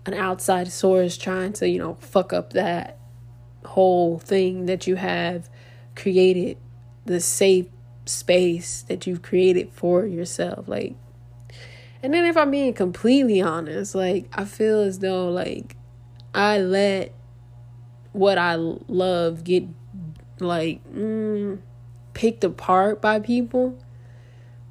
an 0.05 0.13
outside 0.13 0.71
source 0.71 1.17
trying 1.17 1.55
to, 1.55 1.69
you 1.69 1.79
know, 1.79 1.95
fuck 2.01 2.35
up 2.35 2.53
that 2.53 2.99
whole 3.65 4.19
thing 4.19 4.67
that 4.67 4.87
you 4.87 4.97
have 4.97 5.49
created 5.97 6.59
the 7.09 7.21
safe 7.21 7.67
space 8.05 8.83
that 8.83 9.07
you've 9.07 9.23
created 9.23 9.71
for 9.73 10.07
yourself. 10.07 10.69
Like, 10.69 10.95
and 12.03 12.15
then 12.15 12.25
if 12.25 12.37
I'm 12.37 12.51
being 12.51 12.75
completely 12.75 13.41
honest, 13.41 13.95
like, 13.95 14.29
I 14.33 14.45
feel 14.45 14.81
as 14.81 15.01
though, 15.01 15.31
like, 15.31 15.77
I 16.35 16.59
let 16.59 17.15
what 18.13 18.39
I 18.39 18.55
love 18.55 19.43
get, 19.43 19.65
like, 20.39 20.87
mm, 20.93 21.59
picked 22.13 22.45
apart 22.45 23.01
by 23.01 23.21
people 23.21 23.79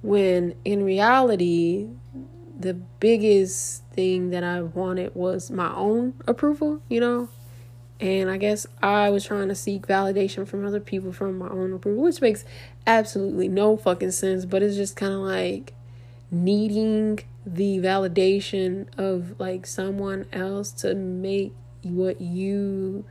when 0.02 0.56
in 0.64 0.84
reality, 0.84 1.88
the 2.60 2.74
biggest 2.74 3.84
thing 3.94 4.30
that 4.30 4.44
I 4.44 4.62
wanted 4.62 5.14
was 5.16 5.50
my 5.52 5.74
own 5.74 6.14
approval, 6.28 6.82
you 6.88 7.00
know? 7.00 7.30
And 8.00 8.30
I 8.30 8.38
guess 8.38 8.68
I 8.82 9.10
was 9.10 9.26
trying 9.26 9.48
to 9.48 9.56
seek 9.56 9.88
validation 9.88 10.48
from 10.48 10.66
other 10.66 10.80
people 10.80 11.12
from 11.12 11.40
my 11.40 11.50
own 11.50 11.74
approval, 11.74 12.04
which 12.04 12.22
makes 12.22 12.46
absolutely 12.86 13.48
no 13.48 13.76
fucking 13.76 14.12
sense, 14.12 14.46
but 14.46 14.62
it's 14.62 14.76
just 14.76 14.96
kind 14.96 15.14
of 15.14 15.20
like 15.20 15.74
needing 16.30 17.20
the 17.46 17.80
validation 17.80 18.88
of 18.98 19.40
like 19.40 19.66
someone 19.66 20.26
else 20.32 20.72
to 20.72 20.94
make 20.94 21.54
what 21.84 22.22
you 22.22 23.06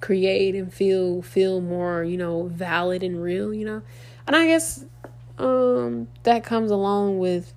create 0.00 0.54
and 0.54 0.72
feel 0.72 1.22
feel 1.22 1.60
more, 1.60 2.02
you 2.04 2.16
know, 2.16 2.44
valid 2.48 3.02
and 3.02 3.22
real, 3.22 3.54
you 3.54 3.64
know. 3.64 3.82
And 4.26 4.36
I 4.36 4.46
guess 4.46 4.84
um 5.38 6.08
that 6.24 6.44
comes 6.44 6.70
along 6.70 7.18
with 7.18 7.54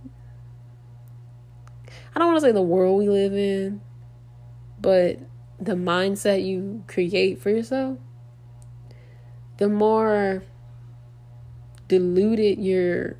I 2.16 2.20
don't 2.20 2.28
want 2.28 2.42
to 2.42 2.48
say 2.48 2.52
the 2.52 2.62
world 2.62 3.00
we 3.00 3.10
live 3.10 3.34
in, 3.34 3.82
but 4.80 5.20
the 5.66 5.74
mindset 5.74 6.46
you 6.46 6.84
create 6.88 7.40
for 7.42 7.50
yourself, 7.50 7.98
the 9.58 9.70
more 9.70 10.44
diluted 11.88 12.60
your 12.60 13.18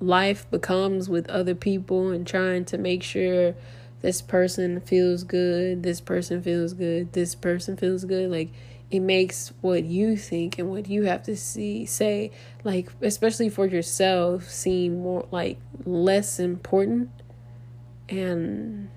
life 0.00 0.50
becomes 0.50 1.08
with 1.08 1.28
other 1.28 1.54
people 1.54 2.10
and 2.10 2.26
trying 2.26 2.64
to 2.64 2.78
make 2.78 3.02
sure 3.02 3.54
this 4.00 4.20
person 4.20 4.80
feels 4.80 5.24
good, 5.24 5.82
this 5.82 6.00
person 6.00 6.42
feels 6.42 6.74
good, 6.74 7.12
this 7.12 7.34
person 7.34 7.76
feels 7.76 8.04
good. 8.04 8.30
Like 8.30 8.50
it 8.90 9.00
makes 9.00 9.52
what 9.60 9.84
you 9.84 10.16
think 10.16 10.58
and 10.58 10.68
what 10.68 10.88
you 10.88 11.04
have 11.04 11.22
to 11.24 11.36
see 11.36 11.86
say, 11.86 12.30
like 12.62 12.90
especially 13.00 13.48
for 13.48 13.66
yourself, 13.66 14.48
seem 14.48 15.00
more 15.00 15.26
like 15.30 15.58
less 15.84 16.38
important. 16.38 17.10
And 18.08 18.90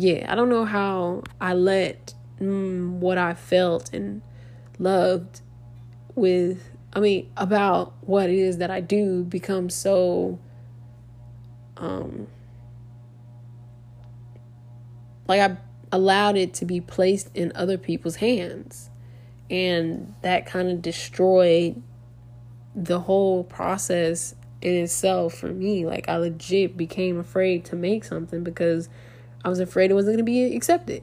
yeah, 0.00 0.32
I 0.32 0.34
don't 0.34 0.48
know 0.48 0.64
how 0.64 1.24
I 1.40 1.52
let 1.52 2.14
mm, 2.40 2.92
what 2.92 3.18
I 3.18 3.34
felt 3.34 3.92
and 3.92 4.22
loved 4.78 5.42
with 6.14 6.62
I 6.92 6.98
mean, 7.00 7.30
about 7.36 7.92
what 8.00 8.30
it 8.30 8.38
is 8.38 8.58
that 8.58 8.70
I 8.70 8.80
do 8.80 9.22
become 9.22 9.70
so 9.70 10.38
um 11.76 12.26
like 15.28 15.40
I 15.40 15.56
allowed 15.92 16.36
it 16.36 16.54
to 16.54 16.64
be 16.64 16.80
placed 16.80 17.30
in 17.34 17.52
other 17.54 17.76
people's 17.76 18.16
hands. 18.16 18.90
And 19.50 20.14
that 20.22 20.46
kind 20.46 20.70
of 20.70 20.80
destroyed 20.80 21.82
the 22.74 23.00
whole 23.00 23.44
process 23.44 24.34
in 24.62 24.74
itself 24.74 25.34
for 25.34 25.48
me. 25.48 25.84
Like 25.84 26.08
I 26.08 26.16
legit 26.16 26.76
became 26.76 27.18
afraid 27.18 27.64
to 27.66 27.76
make 27.76 28.04
something 28.04 28.42
because 28.42 28.88
I 29.44 29.48
was 29.48 29.60
afraid 29.60 29.90
it 29.90 29.94
wasn't 29.94 30.16
going 30.16 30.24
to 30.26 30.30
be 30.30 30.56
accepted. 30.56 31.02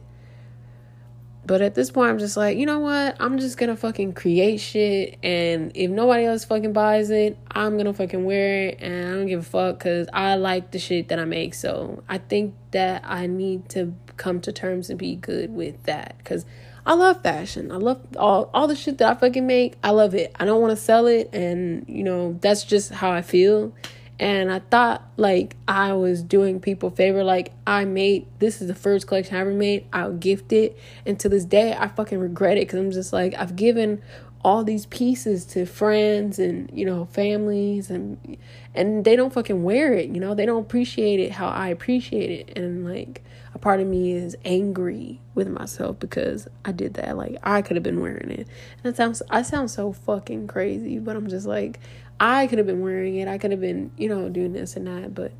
But 1.48 1.62
at 1.62 1.74
this 1.74 1.90
point, 1.90 2.10
I'm 2.10 2.18
just 2.18 2.36
like, 2.36 2.58
you 2.58 2.66
know 2.66 2.80
what? 2.80 3.16
I'm 3.18 3.38
just 3.38 3.56
gonna 3.56 3.74
fucking 3.74 4.12
create 4.12 4.58
shit, 4.58 5.18
and 5.22 5.72
if 5.74 5.90
nobody 5.90 6.26
else 6.26 6.44
fucking 6.44 6.74
buys 6.74 7.08
it, 7.08 7.38
I'm 7.50 7.78
gonna 7.78 7.94
fucking 7.94 8.22
wear 8.22 8.68
it, 8.68 8.78
and 8.82 9.08
I 9.08 9.12
don't 9.14 9.26
give 9.28 9.40
a 9.40 9.42
fuck 9.42 9.78
because 9.78 10.08
I 10.12 10.34
like 10.34 10.72
the 10.72 10.78
shit 10.78 11.08
that 11.08 11.18
I 11.18 11.24
make. 11.24 11.54
So 11.54 12.02
I 12.06 12.18
think 12.18 12.54
that 12.72 13.02
I 13.06 13.26
need 13.26 13.70
to 13.70 13.94
come 14.18 14.42
to 14.42 14.52
terms 14.52 14.90
and 14.90 14.98
be 14.98 15.16
good 15.16 15.48
with 15.48 15.84
that 15.84 16.18
because 16.18 16.44
I 16.84 16.92
love 16.92 17.22
fashion. 17.22 17.72
I 17.72 17.76
love 17.76 18.02
all 18.18 18.50
all 18.52 18.68
the 18.68 18.76
shit 18.76 18.98
that 18.98 19.10
I 19.10 19.18
fucking 19.18 19.46
make. 19.46 19.78
I 19.82 19.92
love 19.92 20.14
it. 20.14 20.36
I 20.38 20.44
don't 20.44 20.60
want 20.60 20.72
to 20.72 20.76
sell 20.76 21.06
it, 21.06 21.30
and 21.32 21.86
you 21.88 22.04
know 22.04 22.36
that's 22.42 22.62
just 22.62 22.90
how 22.92 23.10
I 23.10 23.22
feel 23.22 23.72
and 24.20 24.50
I 24.50 24.58
thought 24.58 25.02
like 25.16 25.56
I 25.66 25.92
was 25.92 26.22
doing 26.22 26.60
people 26.60 26.90
favor. 26.90 27.22
Like 27.22 27.52
I 27.66 27.84
made 27.84 28.26
this 28.38 28.60
is 28.60 28.68
the 28.68 28.74
first 28.74 29.06
collection 29.06 29.36
I 29.36 29.40
ever 29.40 29.52
made. 29.52 29.86
I'll 29.92 30.12
gift 30.12 30.52
it, 30.52 30.76
and 31.06 31.18
to 31.20 31.28
this 31.28 31.44
day 31.44 31.74
I 31.78 31.88
fucking 31.88 32.18
regret 32.18 32.56
it 32.56 32.66
because 32.66 32.80
I'm 32.80 32.90
just 32.90 33.12
like 33.12 33.34
I've 33.34 33.56
given 33.56 34.02
all 34.44 34.62
these 34.62 34.86
pieces 34.86 35.44
to 35.44 35.66
friends 35.66 36.38
and 36.38 36.70
you 36.72 36.84
know 36.84 37.06
families 37.06 37.90
and 37.90 38.38
and 38.74 39.04
they 39.04 39.16
don't 39.16 39.32
fucking 39.32 39.62
wear 39.62 39.92
it. 39.92 40.10
You 40.10 40.20
know 40.20 40.34
they 40.34 40.46
don't 40.46 40.62
appreciate 40.62 41.20
it 41.20 41.32
how 41.32 41.48
I 41.48 41.68
appreciate 41.68 42.30
it, 42.30 42.58
and 42.58 42.84
like 42.84 43.22
a 43.54 43.58
part 43.58 43.80
of 43.80 43.86
me 43.86 44.12
is 44.12 44.36
angry 44.44 45.20
with 45.34 45.48
myself 45.48 45.98
because 45.98 46.48
I 46.64 46.72
did 46.72 46.94
that. 46.94 47.16
Like 47.16 47.36
I 47.44 47.62
could 47.62 47.76
have 47.76 47.84
been 47.84 48.00
wearing 48.00 48.30
it, 48.30 48.48
and 48.82 48.86
it 48.86 48.96
sounds 48.96 49.22
I 49.30 49.42
sound 49.42 49.70
so 49.70 49.92
fucking 49.92 50.48
crazy, 50.48 50.98
but 50.98 51.14
I'm 51.14 51.28
just 51.28 51.46
like 51.46 51.78
I 52.20 52.46
could 52.46 52.58
have 52.58 52.66
been 52.66 52.80
wearing 52.80 53.16
it. 53.16 53.28
I 53.28 53.38
could 53.38 53.50
have 53.50 53.60
been, 53.60 53.92
you 53.96 54.08
know, 54.08 54.28
doing 54.28 54.52
this 54.52 54.76
and 54.76 54.86
that, 54.86 55.14
but 55.14 55.32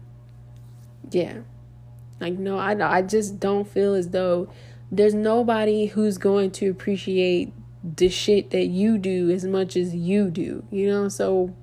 yeah. 1.11 1.39
Like 2.21 2.35
no, 2.35 2.59
I 2.59 2.99
I 2.99 3.03
just 3.03 3.41
don't 3.41 3.67
feel 3.67 3.95
as 3.95 4.11
though 4.11 4.49
there's 4.91 5.15
nobody 5.15 5.87
who's 5.87 6.19
going 6.19 6.51
to 6.53 6.71
appreciate 6.71 7.53
the 7.97 8.09
shit 8.09 8.51
that 8.51 8.67
you 8.67 8.99
do 8.99 9.31
as 9.31 9.45
much 9.45 9.77
as 9.77 9.95
you 9.95 10.31
do, 10.31 10.65
you 10.71 10.89
know? 10.89 11.09
So 11.09 11.55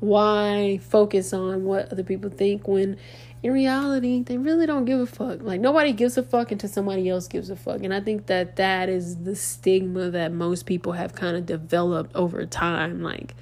why 0.00 0.78
focus 0.82 1.32
on 1.32 1.64
what 1.64 1.90
other 1.90 2.02
people 2.02 2.30
think 2.30 2.68
when 2.68 2.96
in 3.42 3.52
reality 3.52 4.22
they 4.22 4.36
really 4.36 4.66
don't 4.66 4.84
give 4.84 5.00
a 5.00 5.06
fuck 5.06 5.40
like 5.42 5.58
nobody 5.58 5.92
gives 5.92 6.18
a 6.18 6.22
fuck 6.22 6.52
until 6.52 6.68
somebody 6.68 7.08
else 7.08 7.26
gives 7.26 7.48
a 7.48 7.56
fuck 7.56 7.82
and 7.82 7.94
i 7.94 8.00
think 8.00 8.26
that 8.26 8.56
that 8.56 8.90
is 8.90 9.24
the 9.24 9.34
stigma 9.34 10.10
that 10.10 10.32
most 10.32 10.66
people 10.66 10.92
have 10.92 11.14
kind 11.14 11.34
of 11.34 11.46
developed 11.46 12.14
over 12.14 12.44
time 12.44 13.02
like 13.02 13.34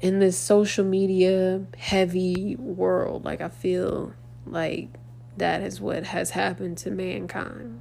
in 0.00 0.18
this 0.18 0.36
social 0.38 0.84
media 0.84 1.64
heavy 1.78 2.56
world 2.56 3.24
like 3.24 3.40
i 3.40 3.48
feel 3.48 4.12
like 4.46 4.88
that 5.36 5.60
is 5.62 5.80
what 5.80 6.04
has 6.04 6.30
happened 6.30 6.76
to 6.78 6.90
mankind 6.90 7.80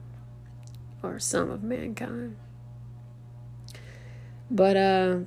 or 1.03 1.19
some 1.19 1.49
of 1.49 1.63
mankind 1.63 2.35
but 4.49 4.77
uh 4.77 5.17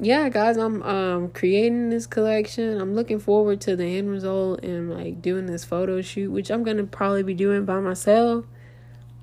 yeah, 0.00 0.28
guys, 0.28 0.56
I'm 0.56 0.82
um 0.82 1.28
creating 1.30 1.90
this 1.90 2.06
collection. 2.06 2.80
I'm 2.80 2.94
looking 2.94 3.18
forward 3.18 3.60
to 3.62 3.74
the 3.74 3.84
end 3.84 4.10
result 4.10 4.62
and 4.62 4.90
like 4.94 5.20
doing 5.20 5.46
this 5.46 5.64
photo 5.64 6.00
shoot, 6.02 6.30
which 6.30 6.50
I'm 6.50 6.62
gonna 6.62 6.84
probably 6.84 7.24
be 7.24 7.34
doing 7.34 7.64
by 7.64 7.80
myself. 7.80 8.44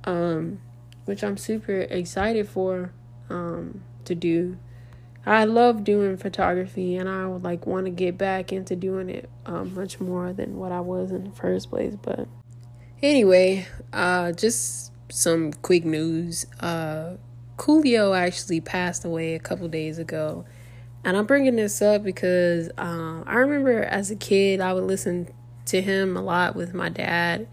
Um, 0.04 0.60
which 1.06 1.24
I'm 1.24 1.38
super 1.38 1.82
excited 1.82 2.50
for 2.50 2.92
um 3.30 3.84
to 4.04 4.16
do. 4.16 4.58
I 5.26 5.46
love 5.46 5.84
doing 5.84 6.18
photography 6.18 6.98
and 6.98 7.10
I 7.10 7.26
would 7.26 7.44
like 7.44 7.66
want 7.66 7.86
to 7.86 7.92
get 7.92 8.18
back 8.18 8.54
into 8.54 8.76
doing 8.76 9.10
it 9.10 9.30
um, 9.46 9.74
much 9.74 10.00
more 10.00 10.34
than 10.34 10.58
what 10.58 10.72
I 10.72 10.82
was 10.82 11.12
in 11.12 11.24
the 11.24 11.32
first 11.32 11.72
place. 11.72 11.96
But 12.00 12.28
anyway, 13.02 13.66
uh, 13.92 14.34
just 14.34 14.92
some 15.10 15.52
quick 15.54 15.84
news. 15.84 16.46
Uh, 16.60 17.16
Coolio 17.58 18.16
actually 18.18 18.62
passed 18.62 19.04
away 19.04 19.34
a 19.34 19.40
couple 19.40 19.68
days 19.68 19.98
ago. 19.98 20.46
And 21.04 21.16
I'm 21.16 21.26
bringing 21.26 21.56
this 21.56 21.82
up 21.82 22.04
because 22.04 22.70
uh, 22.78 23.24
I 23.26 23.36
remember 23.36 23.84
as 23.84 24.12
a 24.12 24.16
kid, 24.16 24.60
I 24.60 24.74
would 24.74 24.84
listen 24.84 25.32
to 25.68 25.82
him 25.82 26.18
a 26.18 26.22
lot 26.22 26.56
with 26.56 26.74
my 26.74 26.90
dad. 26.90 27.48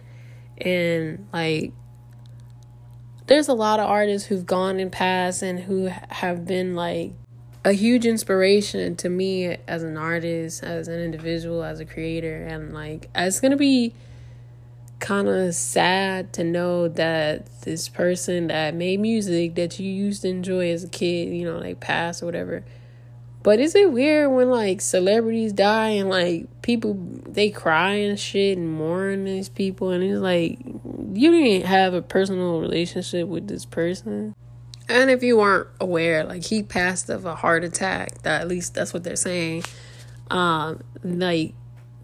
And 0.59 1.27
like, 1.33 1.73
there's 3.27 3.49
a 3.49 3.55
lot 3.55 3.81
of 3.81 3.89
artists 3.89 4.29
who've 4.29 4.45
gone 4.45 4.81
and 4.81 4.91
passed 4.91 5.43
and 5.43 5.61
who 5.61 5.87
have 5.87 6.47
been 6.47 6.75
like 6.75 7.13
a 7.65 7.73
huge 7.73 8.07
inspiration 8.07 8.97
to 8.97 9.09
me 9.09 9.57
as 9.69 9.83
an 9.83 9.97
artist, 9.97 10.63
as 10.63 10.89
an 10.89 11.01
individual, 11.01 11.63
as 11.63 11.81
a 11.81 11.85
creator. 11.85 12.45
And 12.45 12.75
like, 12.75 13.09
it's 13.15 13.41
going 13.41 13.53
to 13.53 13.57
be 13.57 13.95
kind 14.99 15.29
of 15.29 15.55
sad 15.55 16.33
to 16.33 16.45
know 16.45 16.89
that 16.89 17.63
this 17.63 17.89
person 17.89 18.47
that 18.47 18.75
made 18.75 19.01
music 19.01 19.57
that 19.57 19.79
you 19.79 19.91
used 19.91 20.23
to 20.23 20.29
enjoy 20.29 20.71
as 20.71 20.85
a 20.85 20.89
kid, 20.89 21.35
you 21.35 21.45
know, 21.45 21.59
like 21.59 21.81
passed 21.81 22.23
or 22.23 22.27
whatever. 22.27 22.65
But 23.43 23.59
is 23.59 23.75
it 23.75 23.91
weird 23.91 24.31
when 24.31 24.51
like 24.51 24.81
celebrities 24.81 25.53
die 25.53 25.91
and 25.91 26.09
like 26.09 26.63
people 26.63 26.95
they 27.27 27.51
cry 27.51 27.95
and 27.95 28.19
shit 28.19 28.57
and 28.57 28.73
mourn 28.73 29.25
these 29.25 29.49
people 29.49 29.91
and 29.91 30.05
it's 30.05 30.21
like 30.21 30.61
you 30.65 31.33
didn't 31.33 31.67
have 31.67 31.93
a 31.93 32.03
personal 32.03 32.61
relationship 32.61 33.27
with 33.27 33.49
this 33.49 33.65
person? 33.65 34.37
And 34.93 35.11
if 35.11 35.23
you 35.23 35.39
weren't 35.39 35.69
aware, 35.81 36.23
like 36.25 36.45
he 36.45 36.63
passed 36.63 37.09
of 37.09 37.25
a 37.25 37.35
heart 37.35 37.65
attack. 37.65 38.23
That 38.23 38.43
at 38.43 38.49
least 38.49 38.75
that's 38.75 38.93
what 38.93 39.05
they're 39.05 39.17
saying. 39.17 39.65
Um, 40.31 40.83
like 41.03 41.55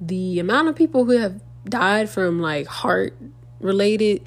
the 0.01 0.39
amount 0.39 0.69
of 0.69 0.77
people 0.77 1.05
who 1.05 1.19
have 1.19 1.41
died 1.65 2.09
from 2.09 2.41
like 2.41 2.67
heart 2.67 3.17
related 3.61 4.27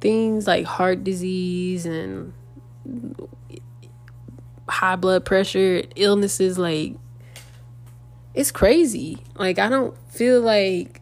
things 0.00 0.46
like 0.46 0.64
heart 0.64 1.04
disease 1.04 1.86
and 1.86 2.32
high 4.68 4.96
blood 4.96 5.24
pressure 5.24 5.82
illnesses 5.94 6.58
like 6.58 6.96
it's 8.34 8.50
crazy 8.50 9.18
like 9.36 9.58
i 9.58 9.68
don't 9.68 9.96
feel 10.08 10.40
like 10.40 11.00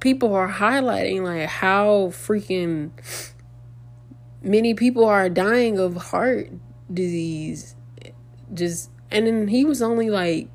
people 0.00 0.34
are 0.34 0.48
highlighting 0.48 1.22
like 1.22 1.48
how 1.48 2.08
freaking 2.08 2.90
many 4.44 4.74
people 4.74 5.04
are 5.04 5.28
dying 5.28 5.78
of 5.78 5.96
heart 5.96 6.50
disease. 6.92 7.74
Just 8.52 8.90
and 9.10 9.26
then 9.26 9.48
he 9.48 9.64
was 9.64 9.82
only 9.82 10.10
like 10.10 10.48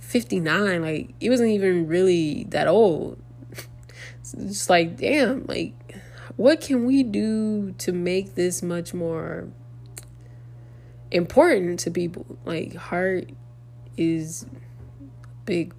59 0.00 0.82
like 0.82 1.14
he 1.20 1.30
wasn't 1.30 1.50
even 1.50 1.86
really 1.86 2.44
that 2.50 2.66
old. 2.66 3.18
It's 4.36 4.68
like 4.68 4.96
damn 4.96 5.46
like 5.46 5.74
what 6.36 6.60
can 6.60 6.84
we 6.84 7.02
do 7.02 7.72
to 7.78 7.92
make 7.92 8.34
this 8.34 8.62
much 8.62 8.92
more 8.92 9.48
important 11.10 11.78
to 11.80 11.90
people? 11.90 12.38
Like 12.44 12.74
heart 12.74 13.30
is 13.96 14.46
big 15.44 15.74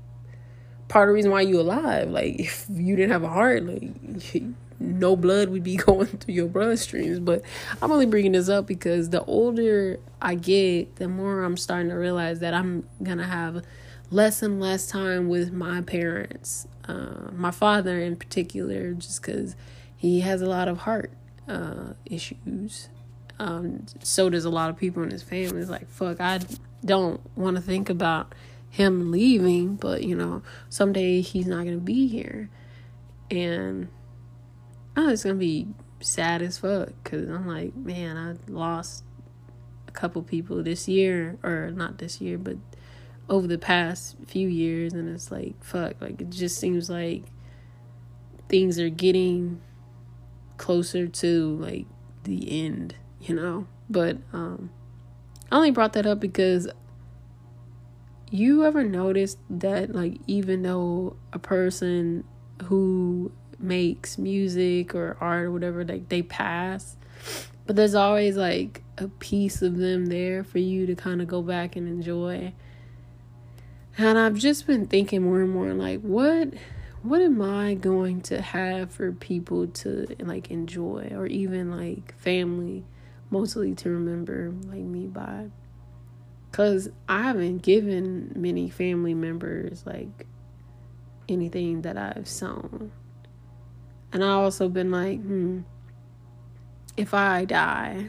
part 0.87 1.09
of 1.09 1.13
the 1.13 1.15
reason 1.15 1.31
why 1.31 1.41
you 1.41 1.59
alive 1.59 2.09
like 2.09 2.39
if 2.39 2.65
you 2.69 2.95
didn't 2.95 3.11
have 3.11 3.23
a 3.23 3.29
heart 3.29 3.63
like 3.63 4.43
no 4.79 5.15
blood 5.15 5.49
would 5.49 5.63
be 5.63 5.75
going 5.87 6.05
through 6.05 6.33
your 6.33 6.47
bloodstreams 6.47 7.23
but 7.23 7.41
i'm 7.81 7.91
only 7.91 8.05
bringing 8.05 8.33
this 8.33 8.49
up 8.49 8.67
because 8.67 9.09
the 9.09 9.23
older 9.25 9.99
i 10.21 10.35
get 10.35 10.95
the 10.97 11.07
more 11.07 11.43
i'm 11.43 11.57
starting 11.57 11.89
to 11.89 11.95
realize 11.95 12.39
that 12.39 12.53
i'm 12.53 12.87
gonna 13.01 13.25
have 13.25 13.63
less 14.11 14.43
and 14.43 14.59
less 14.59 14.85
time 14.85 15.27
with 15.27 15.51
my 15.51 15.81
parents 15.81 16.67
uh, 16.87 17.31
my 17.33 17.51
father 17.51 17.99
in 17.99 18.15
particular, 18.15 18.93
just 18.93 19.21
because 19.21 19.55
he 19.95 20.21
has 20.21 20.41
a 20.41 20.45
lot 20.45 20.67
of 20.67 20.79
heart 20.79 21.11
uh, 21.47 21.93
issues. 22.05 22.89
Um, 23.39 23.85
so 24.01 24.29
does 24.29 24.45
a 24.45 24.49
lot 24.49 24.69
of 24.69 24.77
people 24.77 25.03
in 25.03 25.11
his 25.11 25.23
family. 25.23 25.61
It's 25.61 25.69
like, 25.69 25.89
fuck, 25.89 26.21
I 26.21 26.39
don't 26.83 27.19
want 27.35 27.55
to 27.57 27.61
think 27.61 27.89
about 27.89 28.33
him 28.69 29.11
leaving, 29.11 29.75
but 29.75 30.03
you 30.03 30.15
know, 30.15 30.41
someday 30.69 31.21
he's 31.21 31.47
not 31.47 31.65
gonna 31.65 31.77
be 31.77 32.07
here, 32.07 32.49
and 33.31 33.87
oh, 34.97 35.09
it's 35.09 35.23
gonna 35.23 35.35
be 35.35 35.67
sad 35.99 36.41
as 36.41 36.57
fuck. 36.57 36.91
Cause 37.03 37.27
I'm 37.27 37.47
like, 37.47 37.75
man, 37.75 38.17
I 38.17 38.51
lost 38.51 39.03
a 39.87 39.91
couple 39.91 40.21
people 40.23 40.61
this 40.63 40.87
year, 40.87 41.37
or 41.43 41.71
not 41.71 41.97
this 41.97 42.21
year, 42.21 42.37
but 42.37 42.57
over 43.29 43.47
the 43.47 43.57
past 43.57 44.15
few 44.27 44.47
years 44.47 44.93
and 44.93 45.09
it's 45.09 45.31
like 45.31 45.61
fuck 45.63 45.99
like 45.99 46.21
it 46.21 46.29
just 46.29 46.57
seems 46.59 46.89
like 46.89 47.23
things 48.47 48.79
are 48.79 48.89
getting 48.89 49.61
closer 50.57 51.07
to 51.07 51.55
like 51.57 51.85
the 52.23 52.65
end 52.65 52.95
you 53.19 53.33
know 53.33 53.65
but 53.89 54.17
um 54.31 54.69
i 55.51 55.55
only 55.55 55.71
brought 55.71 55.93
that 55.93 56.05
up 56.05 56.19
because 56.19 56.67
you 58.31 58.65
ever 58.65 58.83
noticed 58.83 59.37
that 59.49 59.93
like 59.93 60.17
even 60.27 60.63
though 60.63 61.15
a 61.33 61.39
person 61.39 62.23
who 62.65 63.31
makes 63.59 64.17
music 64.17 64.93
or 64.95 65.17
art 65.21 65.45
or 65.45 65.51
whatever 65.51 65.85
like 65.85 66.09
they 66.09 66.21
pass 66.21 66.97
but 67.65 67.75
there's 67.75 67.95
always 67.95 68.37
like 68.37 68.83
a 68.97 69.07
piece 69.07 69.61
of 69.61 69.77
them 69.77 70.07
there 70.07 70.43
for 70.43 70.59
you 70.59 70.85
to 70.85 70.95
kind 70.95 71.21
of 71.21 71.27
go 71.27 71.41
back 71.41 71.75
and 71.75 71.87
enjoy? 71.87 72.53
And 73.97 74.17
I've 74.17 74.35
just 74.35 74.67
been 74.67 74.87
thinking 74.87 75.23
more 75.23 75.41
and 75.41 75.51
more 75.51 75.73
like 75.73 76.01
what 76.01 76.53
what 77.01 77.21
am 77.21 77.41
I 77.41 77.75
going 77.75 78.21
to 78.23 78.41
have 78.41 78.91
for 78.91 79.11
people 79.11 79.67
to 79.67 80.15
like 80.19 80.51
enjoy 80.51 81.11
or 81.11 81.27
even 81.27 81.71
like 81.71 82.15
family 82.17 82.83
mostly 83.29 83.73
to 83.75 83.89
remember 83.89 84.53
like 84.65 84.81
me 84.81 85.07
by 85.07 85.49
cuz 86.55 86.87
I 87.09 87.23
haven't 87.23 87.63
given 87.63 88.31
many 88.33 88.69
family 88.69 89.13
members 89.13 89.85
like 89.85 90.25
anything 91.27 91.81
that 91.81 91.97
I've 91.97 92.29
sown. 92.29 92.91
And 94.13 94.23
I 94.23 94.29
also 94.29 94.69
been 94.69 94.89
like, 94.89 95.19
hmm, 95.19 95.61
if 96.95 97.13
I 97.13 97.43
die 97.43 98.07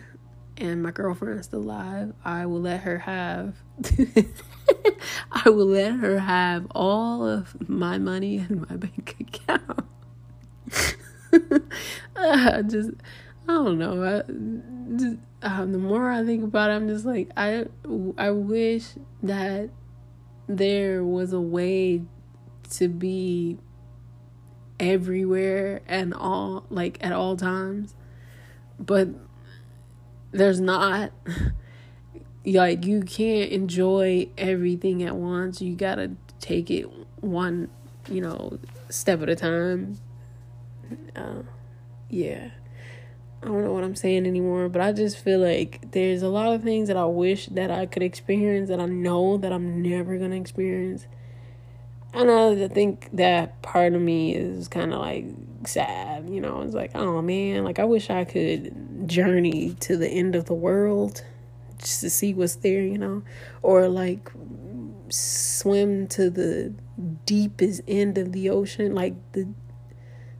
and 0.59 0.81
my 0.81 0.93
girlfriend 0.93 1.41
is 1.41 1.47
still 1.47 1.63
alive, 1.63 2.13
I 2.25 2.47
will 2.47 2.61
let 2.61 2.83
her 2.83 2.99
have 2.99 3.57
I 5.33 5.51
will 5.51 5.67
let 5.67 5.95
her 5.95 6.21
have 6.21 6.69
all 6.71 7.27
of 7.27 7.69
my 7.69 7.99
money 7.99 8.37
in 8.37 8.65
my 8.69 8.77
bank 8.85 9.17
account. 9.19 9.87
I 12.17 12.63
just, 12.63 12.91
I 13.49 13.53
don't 13.53 13.79
know. 13.79 14.03
I, 14.03 14.97
just, 14.97 15.17
um, 15.43 15.73
the 15.73 15.79
more 15.79 16.11
I 16.11 16.25
think 16.25 16.43
about 16.43 16.71
it, 16.71 16.75
I'm 16.75 16.89
just 16.89 17.05
like, 17.05 17.31
I, 17.37 17.67
I 18.19 18.31
wish 18.31 18.95
that 19.23 19.71
there 20.49 21.05
was 21.05 21.33
a 21.33 21.41
way 21.41 22.03
to 22.71 22.89
be 22.89 23.59
everywhere 24.81 25.83
and 25.87 26.13
all, 26.13 26.67
like 26.71 26.99
at 27.01 27.13
all 27.13 27.37
times, 27.37 27.95
but 28.79 29.09
there's 30.33 30.61
not 30.61 31.13
like 32.47 32.85
you 32.85 33.03
can't 33.03 33.51
enjoy 33.51 34.29
everything 34.37 35.03
at 35.03 35.17
once. 35.17 35.61
You 35.61 35.75
gotta 35.75 36.13
take 36.41 36.71
it 36.71 36.89
one, 37.21 37.69
you 38.09 38.21
know, 38.21 38.59
step 38.89 39.23
at 39.23 39.29
a 39.29 39.37
time. 39.37 39.99
Uh, 41.15 41.43
yeah. 42.09 42.51
I 43.43 43.47
don't 43.47 43.63
know 43.63 43.73
what 43.73 43.85
I'm 43.85 43.95
saying 43.95 44.27
anymore, 44.27 44.69
but 44.69 44.81
I 44.81 44.93
just 44.93 45.19
feel 45.19 45.41
like 45.41 45.91
there's 45.93 46.23
a 46.23 46.29
lot 46.29 46.53
of 46.53 46.63
things 46.63 46.89
that 46.89 46.97
I 46.97 47.05
wish 47.05 47.47
that 47.47 47.71
I 47.71 47.87
could 47.87 48.03
experience 48.03 48.69
that 48.71 48.81
I 48.81 48.87
know 48.87 49.37
that 49.37 49.53
I'm 49.53 49.83
never 49.83 50.19
gonna 50.19 50.37
experience. 50.37 51.07
And 52.13 52.31
I 52.31 52.69
think 52.69 53.11
that 53.13 53.61
part 53.61 53.93
of 53.93 54.01
me 54.01 54.35
is 54.35 54.69
kind 54.69 54.93
of 54.95 55.01
like 55.01 55.27
sad, 55.67 56.31
you 56.31 56.41
know. 56.41 56.63
It's 56.63 56.75
like, 56.75 56.93
oh 56.95 57.21
man, 57.21 57.63
like 57.63 57.79
I 57.79 57.85
wish 57.85 58.09
I 58.09 58.25
could 58.25 59.07
journey 59.07 59.77
to 59.81 59.97
the 59.97 60.09
end 60.09 60.35
of 60.35 60.47
the 60.47 60.55
world 60.55 61.23
just 61.79 62.01
to 62.01 62.11
see 62.11 62.33
what's 62.33 62.57
there, 62.57 62.83
you 62.83 62.97
know, 62.97 63.23
or 63.63 63.89
like 63.89 64.31
swim 65.11 66.07
to 66.09 66.31
the 66.31 66.73
deepest 67.27 67.83
end 67.87 68.19
of 68.19 68.33
the 68.33 68.49
ocean, 68.51 68.95
like 68.95 69.15
the 69.33 69.47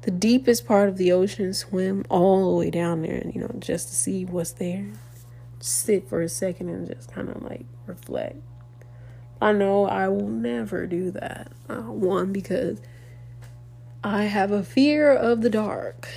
the 0.07 0.13
deepest 0.13 0.69
part 0.69 0.89
of 0.89 0.99
the 0.99 1.11
ocean, 1.11 1.53
swim 1.53 2.05
all 2.09 2.53
the 2.53 2.57
way 2.57 2.71
down 2.71 3.03
there, 3.03 3.17
and 3.17 3.35
you 3.35 3.41
know, 3.41 3.51
just 3.59 3.89
to 3.89 3.95
see 3.97 4.25
what's 4.25 4.53
there. 4.53 4.87
Sit 5.59 6.09
for 6.09 6.23
a 6.23 6.29
second 6.29 6.69
and 6.69 6.87
just 6.87 7.11
kind 7.11 7.29
of 7.29 7.43
like 7.43 7.67
reflect. 7.87 8.37
I 9.43 9.51
know 9.51 9.85
I 9.85 10.07
will 10.07 10.29
never 10.29 10.87
do 10.87 11.11
that. 11.11 11.51
Uh, 11.69 11.83
one, 11.83 12.33
because 12.33 12.81
I 14.05 14.27
have 14.27 14.53
a 14.53 14.63
fear 14.63 15.13
of 15.13 15.43
the 15.43 15.51
dark. 15.51 16.09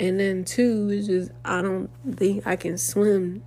And 0.00 0.18
then 0.18 0.44
two 0.44 0.90
is 0.90 1.06
just, 1.06 1.30
I 1.44 1.62
don't 1.62 1.88
think 2.16 2.44
I 2.48 2.56
can 2.56 2.78
swim 2.78 3.44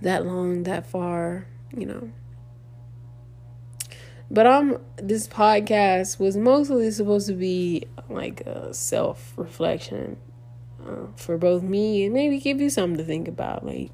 that 0.00 0.26
long, 0.26 0.64
that 0.64 0.86
far, 0.86 1.46
you 1.76 1.86
know. 1.86 2.10
But 4.30 4.46
I'm 4.46 4.78
this 4.96 5.28
podcast 5.28 6.18
was 6.18 6.36
mostly 6.36 6.90
supposed 6.90 7.26
to 7.28 7.34
be 7.34 7.86
like 8.08 8.40
a 8.42 8.72
self 8.72 9.34
reflection 9.36 10.16
uh, 10.86 11.06
for 11.16 11.36
both 11.36 11.62
me 11.62 12.04
and 12.04 12.14
maybe 12.14 12.38
give 12.38 12.60
you 12.60 12.70
something 12.70 12.98
to 12.98 13.04
think 13.04 13.28
about. 13.28 13.64
Like, 13.64 13.90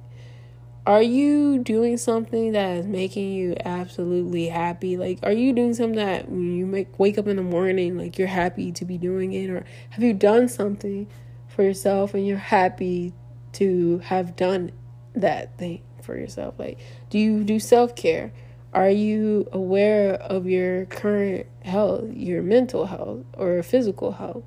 are 0.87 1.03
you 1.03 1.59
doing 1.59 1.97
something 1.99 2.53
that 2.53 2.79
is 2.79 2.87
making 2.87 3.33
you 3.33 3.55
absolutely 3.65 4.49
happy? 4.49 4.97
Like, 4.97 5.19
are 5.23 5.33
you 5.33 5.53
doing 5.53 5.75
something 5.75 5.97
that 5.97 6.29
when 6.29 6.57
you 6.57 6.67
make 6.67 6.99
wake 6.99 7.19
up 7.19 7.27
in 7.27 7.37
the 7.37 7.43
morning, 7.43 7.99
like 7.99 8.19
you're 8.19 8.29
happy 8.29 8.73
to 8.73 8.85
be 8.85 8.99
doing 8.99 9.33
it, 9.33 9.51
or 9.51 9.65
have 9.91 10.03
you 10.03 10.15
done 10.15 10.49
something 10.49 11.07
for 11.49 11.63
yourself 11.63 12.15
and 12.15 12.27
you're 12.27 12.39
happy 12.39 13.13
to 13.53 13.99
have 13.99 14.37
done 14.37 14.71
that 15.15 15.59
thing 15.59 15.83
for 16.03 16.17
yourself? 16.17 16.55
Like, 16.59 16.79
do 17.11 17.19
you 17.19 17.45
do 17.45 17.61
self 17.61 17.95
care? 17.95 18.33
Are 18.73 18.91
you 18.91 19.49
aware 19.53 20.15
of 20.15 20.47
your 20.47 20.87
current 20.87 21.47
health, 21.65 22.05
your 22.13 22.43
mental 22.43 22.87
health, 22.87 23.25
or 23.37 23.63
physical 23.63 24.13
health? 24.13 24.45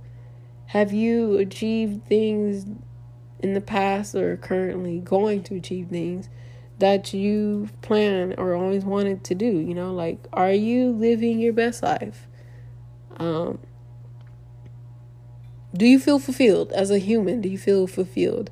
Have 0.67 0.93
you 0.93 1.37
achieved 1.37 2.05
things 2.05 2.65
in 3.39 3.53
the 3.53 3.61
past 3.61 4.15
or 4.15 4.37
currently 4.37 4.99
going 4.99 5.43
to 5.43 5.55
achieve 5.55 5.89
things 5.89 6.29
that 6.79 7.13
you 7.13 7.69
plan 7.81 8.33
or 8.37 8.55
always 8.55 8.85
wanted 8.85 9.25
to 9.25 9.35
do? 9.35 9.45
You 9.45 9.73
know, 9.73 9.93
like, 9.93 10.25
are 10.31 10.53
you 10.53 10.91
living 10.91 11.39
your 11.39 11.53
best 11.53 11.83
life? 11.83 12.27
Um, 13.17 13.59
do 15.75 15.85
you 15.85 15.99
feel 15.99 16.19
fulfilled 16.19 16.71
as 16.71 16.91
a 16.91 16.97
human? 16.97 17.41
Do 17.41 17.49
you 17.49 17.57
feel 17.57 17.87
fulfilled? 17.87 18.51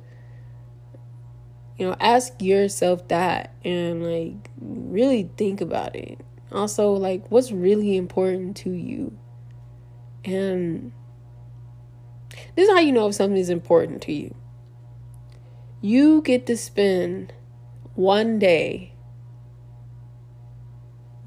You 1.76 1.86
know, 1.86 1.96
ask 2.00 2.40
yourself 2.40 3.08
that 3.08 3.54
and 3.64 4.04
like 4.04 4.50
really 4.60 5.30
think 5.36 5.60
about 5.60 5.96
it. 5.96 6.20
Also, 6.52 6.92
like, 6.92 7.30
what's 7.30 7.50
really 7.50 7.96
important 7.96 8.56
to 8.58 8.70
you? 8.70 9.16
And 10.24 10.92
this 12.54 12.68
is 12.68 12.74
how 12.74 12.80
you 12.80 12.92
know 12.92 13.08
if 13.08 13.14
something 13.14 13.38
is 13.38 13.50
important 13.50 14.02
to 14.02 14.12
you. 14.12 14.34
You 15.80 16.22
get 16.22 16.46
to 16.46 16.56
spend 16.56 17.32
one 17.94 18.38
day 18.38 18.92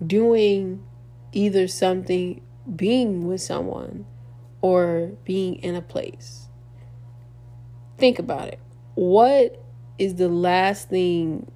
doing 0.05 0.83
either 1.31 1.67
something, 1.67 2.41
being 2.75 3.27
with 3.27 3.41
someone, 3.41 4.05
or 4.61 5.11
being 5.25 5.55
in 5.55 5.75
a 5.75 5.81
place. 5.81 6.47
Think 7.97 8.19
about 8.19 8.47
it. 8.47 8.59
What 8.93 9.64
is 9.97 10.15
the 10.15 10.29
last 10.29 10.89
thing 10.89 11.51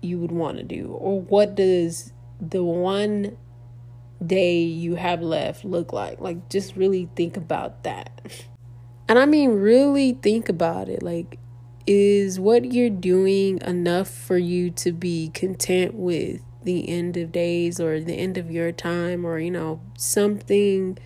you 0.00 0.18
would 0.18 0.32
want 0.32 0.58
to 0.58 0.62
do? 0.64 0.88
Or 0.88 1.20
what 1.20 1.54
does 1.54 2.12
the 2.40 2.62
one 2.62 3.36
day 4.24 4.60
you 4.60 4.94
have 4.94 5.22
left 5.22 5.64
look 5.64 5.92
like? 5.92 6.20
Like, 6.20 6.48
just 6.48 6.76
really 6.76 7.08
think 7.16 7.36
about 7.36 7.82
that. 7.84 8.20
And 9.08 9.18
I 9.18 9.26
mean, 9.26 9.50
really 9.50 10.12
think 10.12 10.48
about 10.48 10.88
it. 10.88 11.02
Like, 11.02 11.38
is 11.86 12.40
what 12.40 12.72
you're 12.72 12.90
doing 12.90 13.60
enough 13.62 14.08
for 14.08 14.38
you 14.38 14.70
to 14.70 14.92
be 14.92 15.30
content 15.34 15.94
with 15.94 16.40
the 16.62 16.88
end 16.88 17.16
of 17.16 17.30
days 17.30 17.78
or 17.78 18.00
the 18.00 18.14
end 18.14 18.38
of 18.38 18.50
your 18.50 18.72
time 18.72 19.26
or, 19.26 19.38
you 19.38 19.50
know, 19.50 19.80
something 19.98 20.96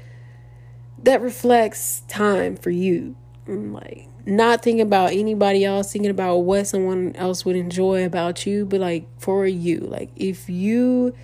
that 1.03 1.21
reflects 1.21 2.03
time 2.09 2.57
for 2.57 2.71
you? 2.71 3.17
Mm, 3.47 3.73
like, 3.75 4.09
not 4.29 4.63
thinking 4.63 4.83
about 4.83 5.13
anybody 5.13 5.65
else, 5.65 5.93
thinking 5.93 6.11
about 6.11 6.39
what 6.39 6.67
someone 6.67 7.17
else 7.17 7.45
would 7.45 7.57
enjoy 7.57 8.05
about 8.05 8.47
you, 8.47 8.67
but 8.67 8.81
like 8.81 9.09
for 9.19 9.47
you, 9.47 9.79
like 9.79 10.11
if 10.17 10.49
you 10.49 11.15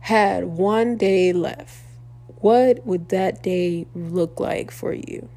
had 0.00 0.44
one 0.44 0.96
day 0.96 1.32
left, 1.32 1.78
what 2.36 2.86
would 2.86 3.08
that 3.08 3.42
day 3.42 3.86
look 3.94 4.38
like 4.38 4.70
for 4.70 4.92
you? 4.92 5.28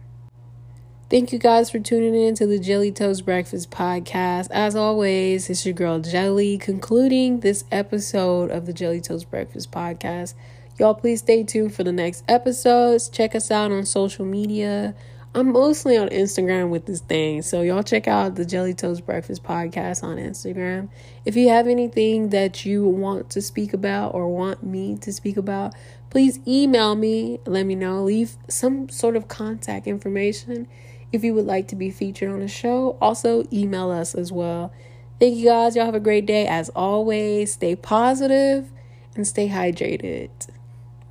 Thank 1.10 1.32
you 1.32 1.40
guys 1.40 1.70
for 1.70 1.80
tuning 1.80 2.16
in 2.16 2.34
to 2.36 2.48
the 2.48 2.58
Jelly 2.58 2.92
Toast 2.92 3.24
Breakfast 3.24 3.70
podcast. 3.70 4.48
As 4.52 4.76
always, 4.76 5.50
it's 5.50 5.66
your 5.66 5.74
girl 5.74 6.00
Jelly 6.00 6.58
concluding 6.58 7.42
this 7.42 7.66
episode 7.72 8.50
of 8.50 8.66
the 8.66 8.74
Jelly 8.74 9.00
Toast 9.00 9.30
Breakfast 9.30 9.72
podcast. 9.72 10.34
Y'all, 10.80 10.96
please 10.96 11.20
stay 11.20 11.44
tuned 11.44 11.76
for 11.76 11.84
the 11.84 11.92
next 11.92 12.24
episodes. 12.28 13.10
Check 13.10 13.36
us 13.36 13.52
out 13.52 13.72
on 13.72 13.86
social 13.86 14.26
media. 14.26 14.96
I'm 15.36 15.52
mostly 15.52 15.98
on 15.98 16.10
Instagram 16.10 16.70
with 16.70 16.86
this 16.86 17.00
thing. 17.00 17.42
So 17.42 17.64
y'all 17.64 17.82
check 17.82 18.08
out 18.08 18.36
the 18.36 18.46
Jelly 18.46 18.76
Toast 18.76 19.04
Breakfast 19.04 19.44
podcast 19.44 20.04
on 20.04 20.18
Instagram. 20.18 20.90
If 21.26 21.36
you 21.36 21.50
have 21.50 21.68
anything 21.68 22.30
that 22.30 22.66
you 22.66 22.86
want 22.86 23.32
to 23.32 23.42
speak 23.42 23.74
about 23.74 24.14
or 24.14 24.28
want 24.28 24.64
me 24.64 24.96
to 24.98 25.12
speak 25.12 25.38
about, 25.38 25.74
please 26.12 26.40
email 26.48 26.94
me. 26.94 27.40
Let 27.48 27.66
me 27.66 27.74
know. 27.74 28.04
Leave 28.04 28.38
some 28.48 28.90
sort 28.90 29.16
of 29.16 29.28
contact 29.28 29.88
information 29.88 30.68
if 31.12 31.24
you 31.24 31.34
would 31.34 31.48
like 31.48 31.68
to 31.70 31.76
be 31.76 31.90
featured 31.90 32.30
on 32.30 32.40
the 32.40 32.48
show. 32.48 32.96
Also, 33.02 33.44
email 33.52 33.90
us 33.90 34.14
as 34.14 34.32
well. 34.32 34.72
Thank 35.20 35.38
you 35.38 35.46
guys. 35.46 35.76
Y'all 35.76 35.86
have 35.86 35.96
a 35.96 36.00
great 36.00 36.28
day. 36.28 36.46
As 36.46 36.70
always, 36.70 37.54
stay 37.54 37.76
positive 37.76 38.72
and 39.16 39.28
stay 39.28 39.50
hydrated. 39.50 40.30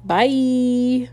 Bye. 0.05 1.09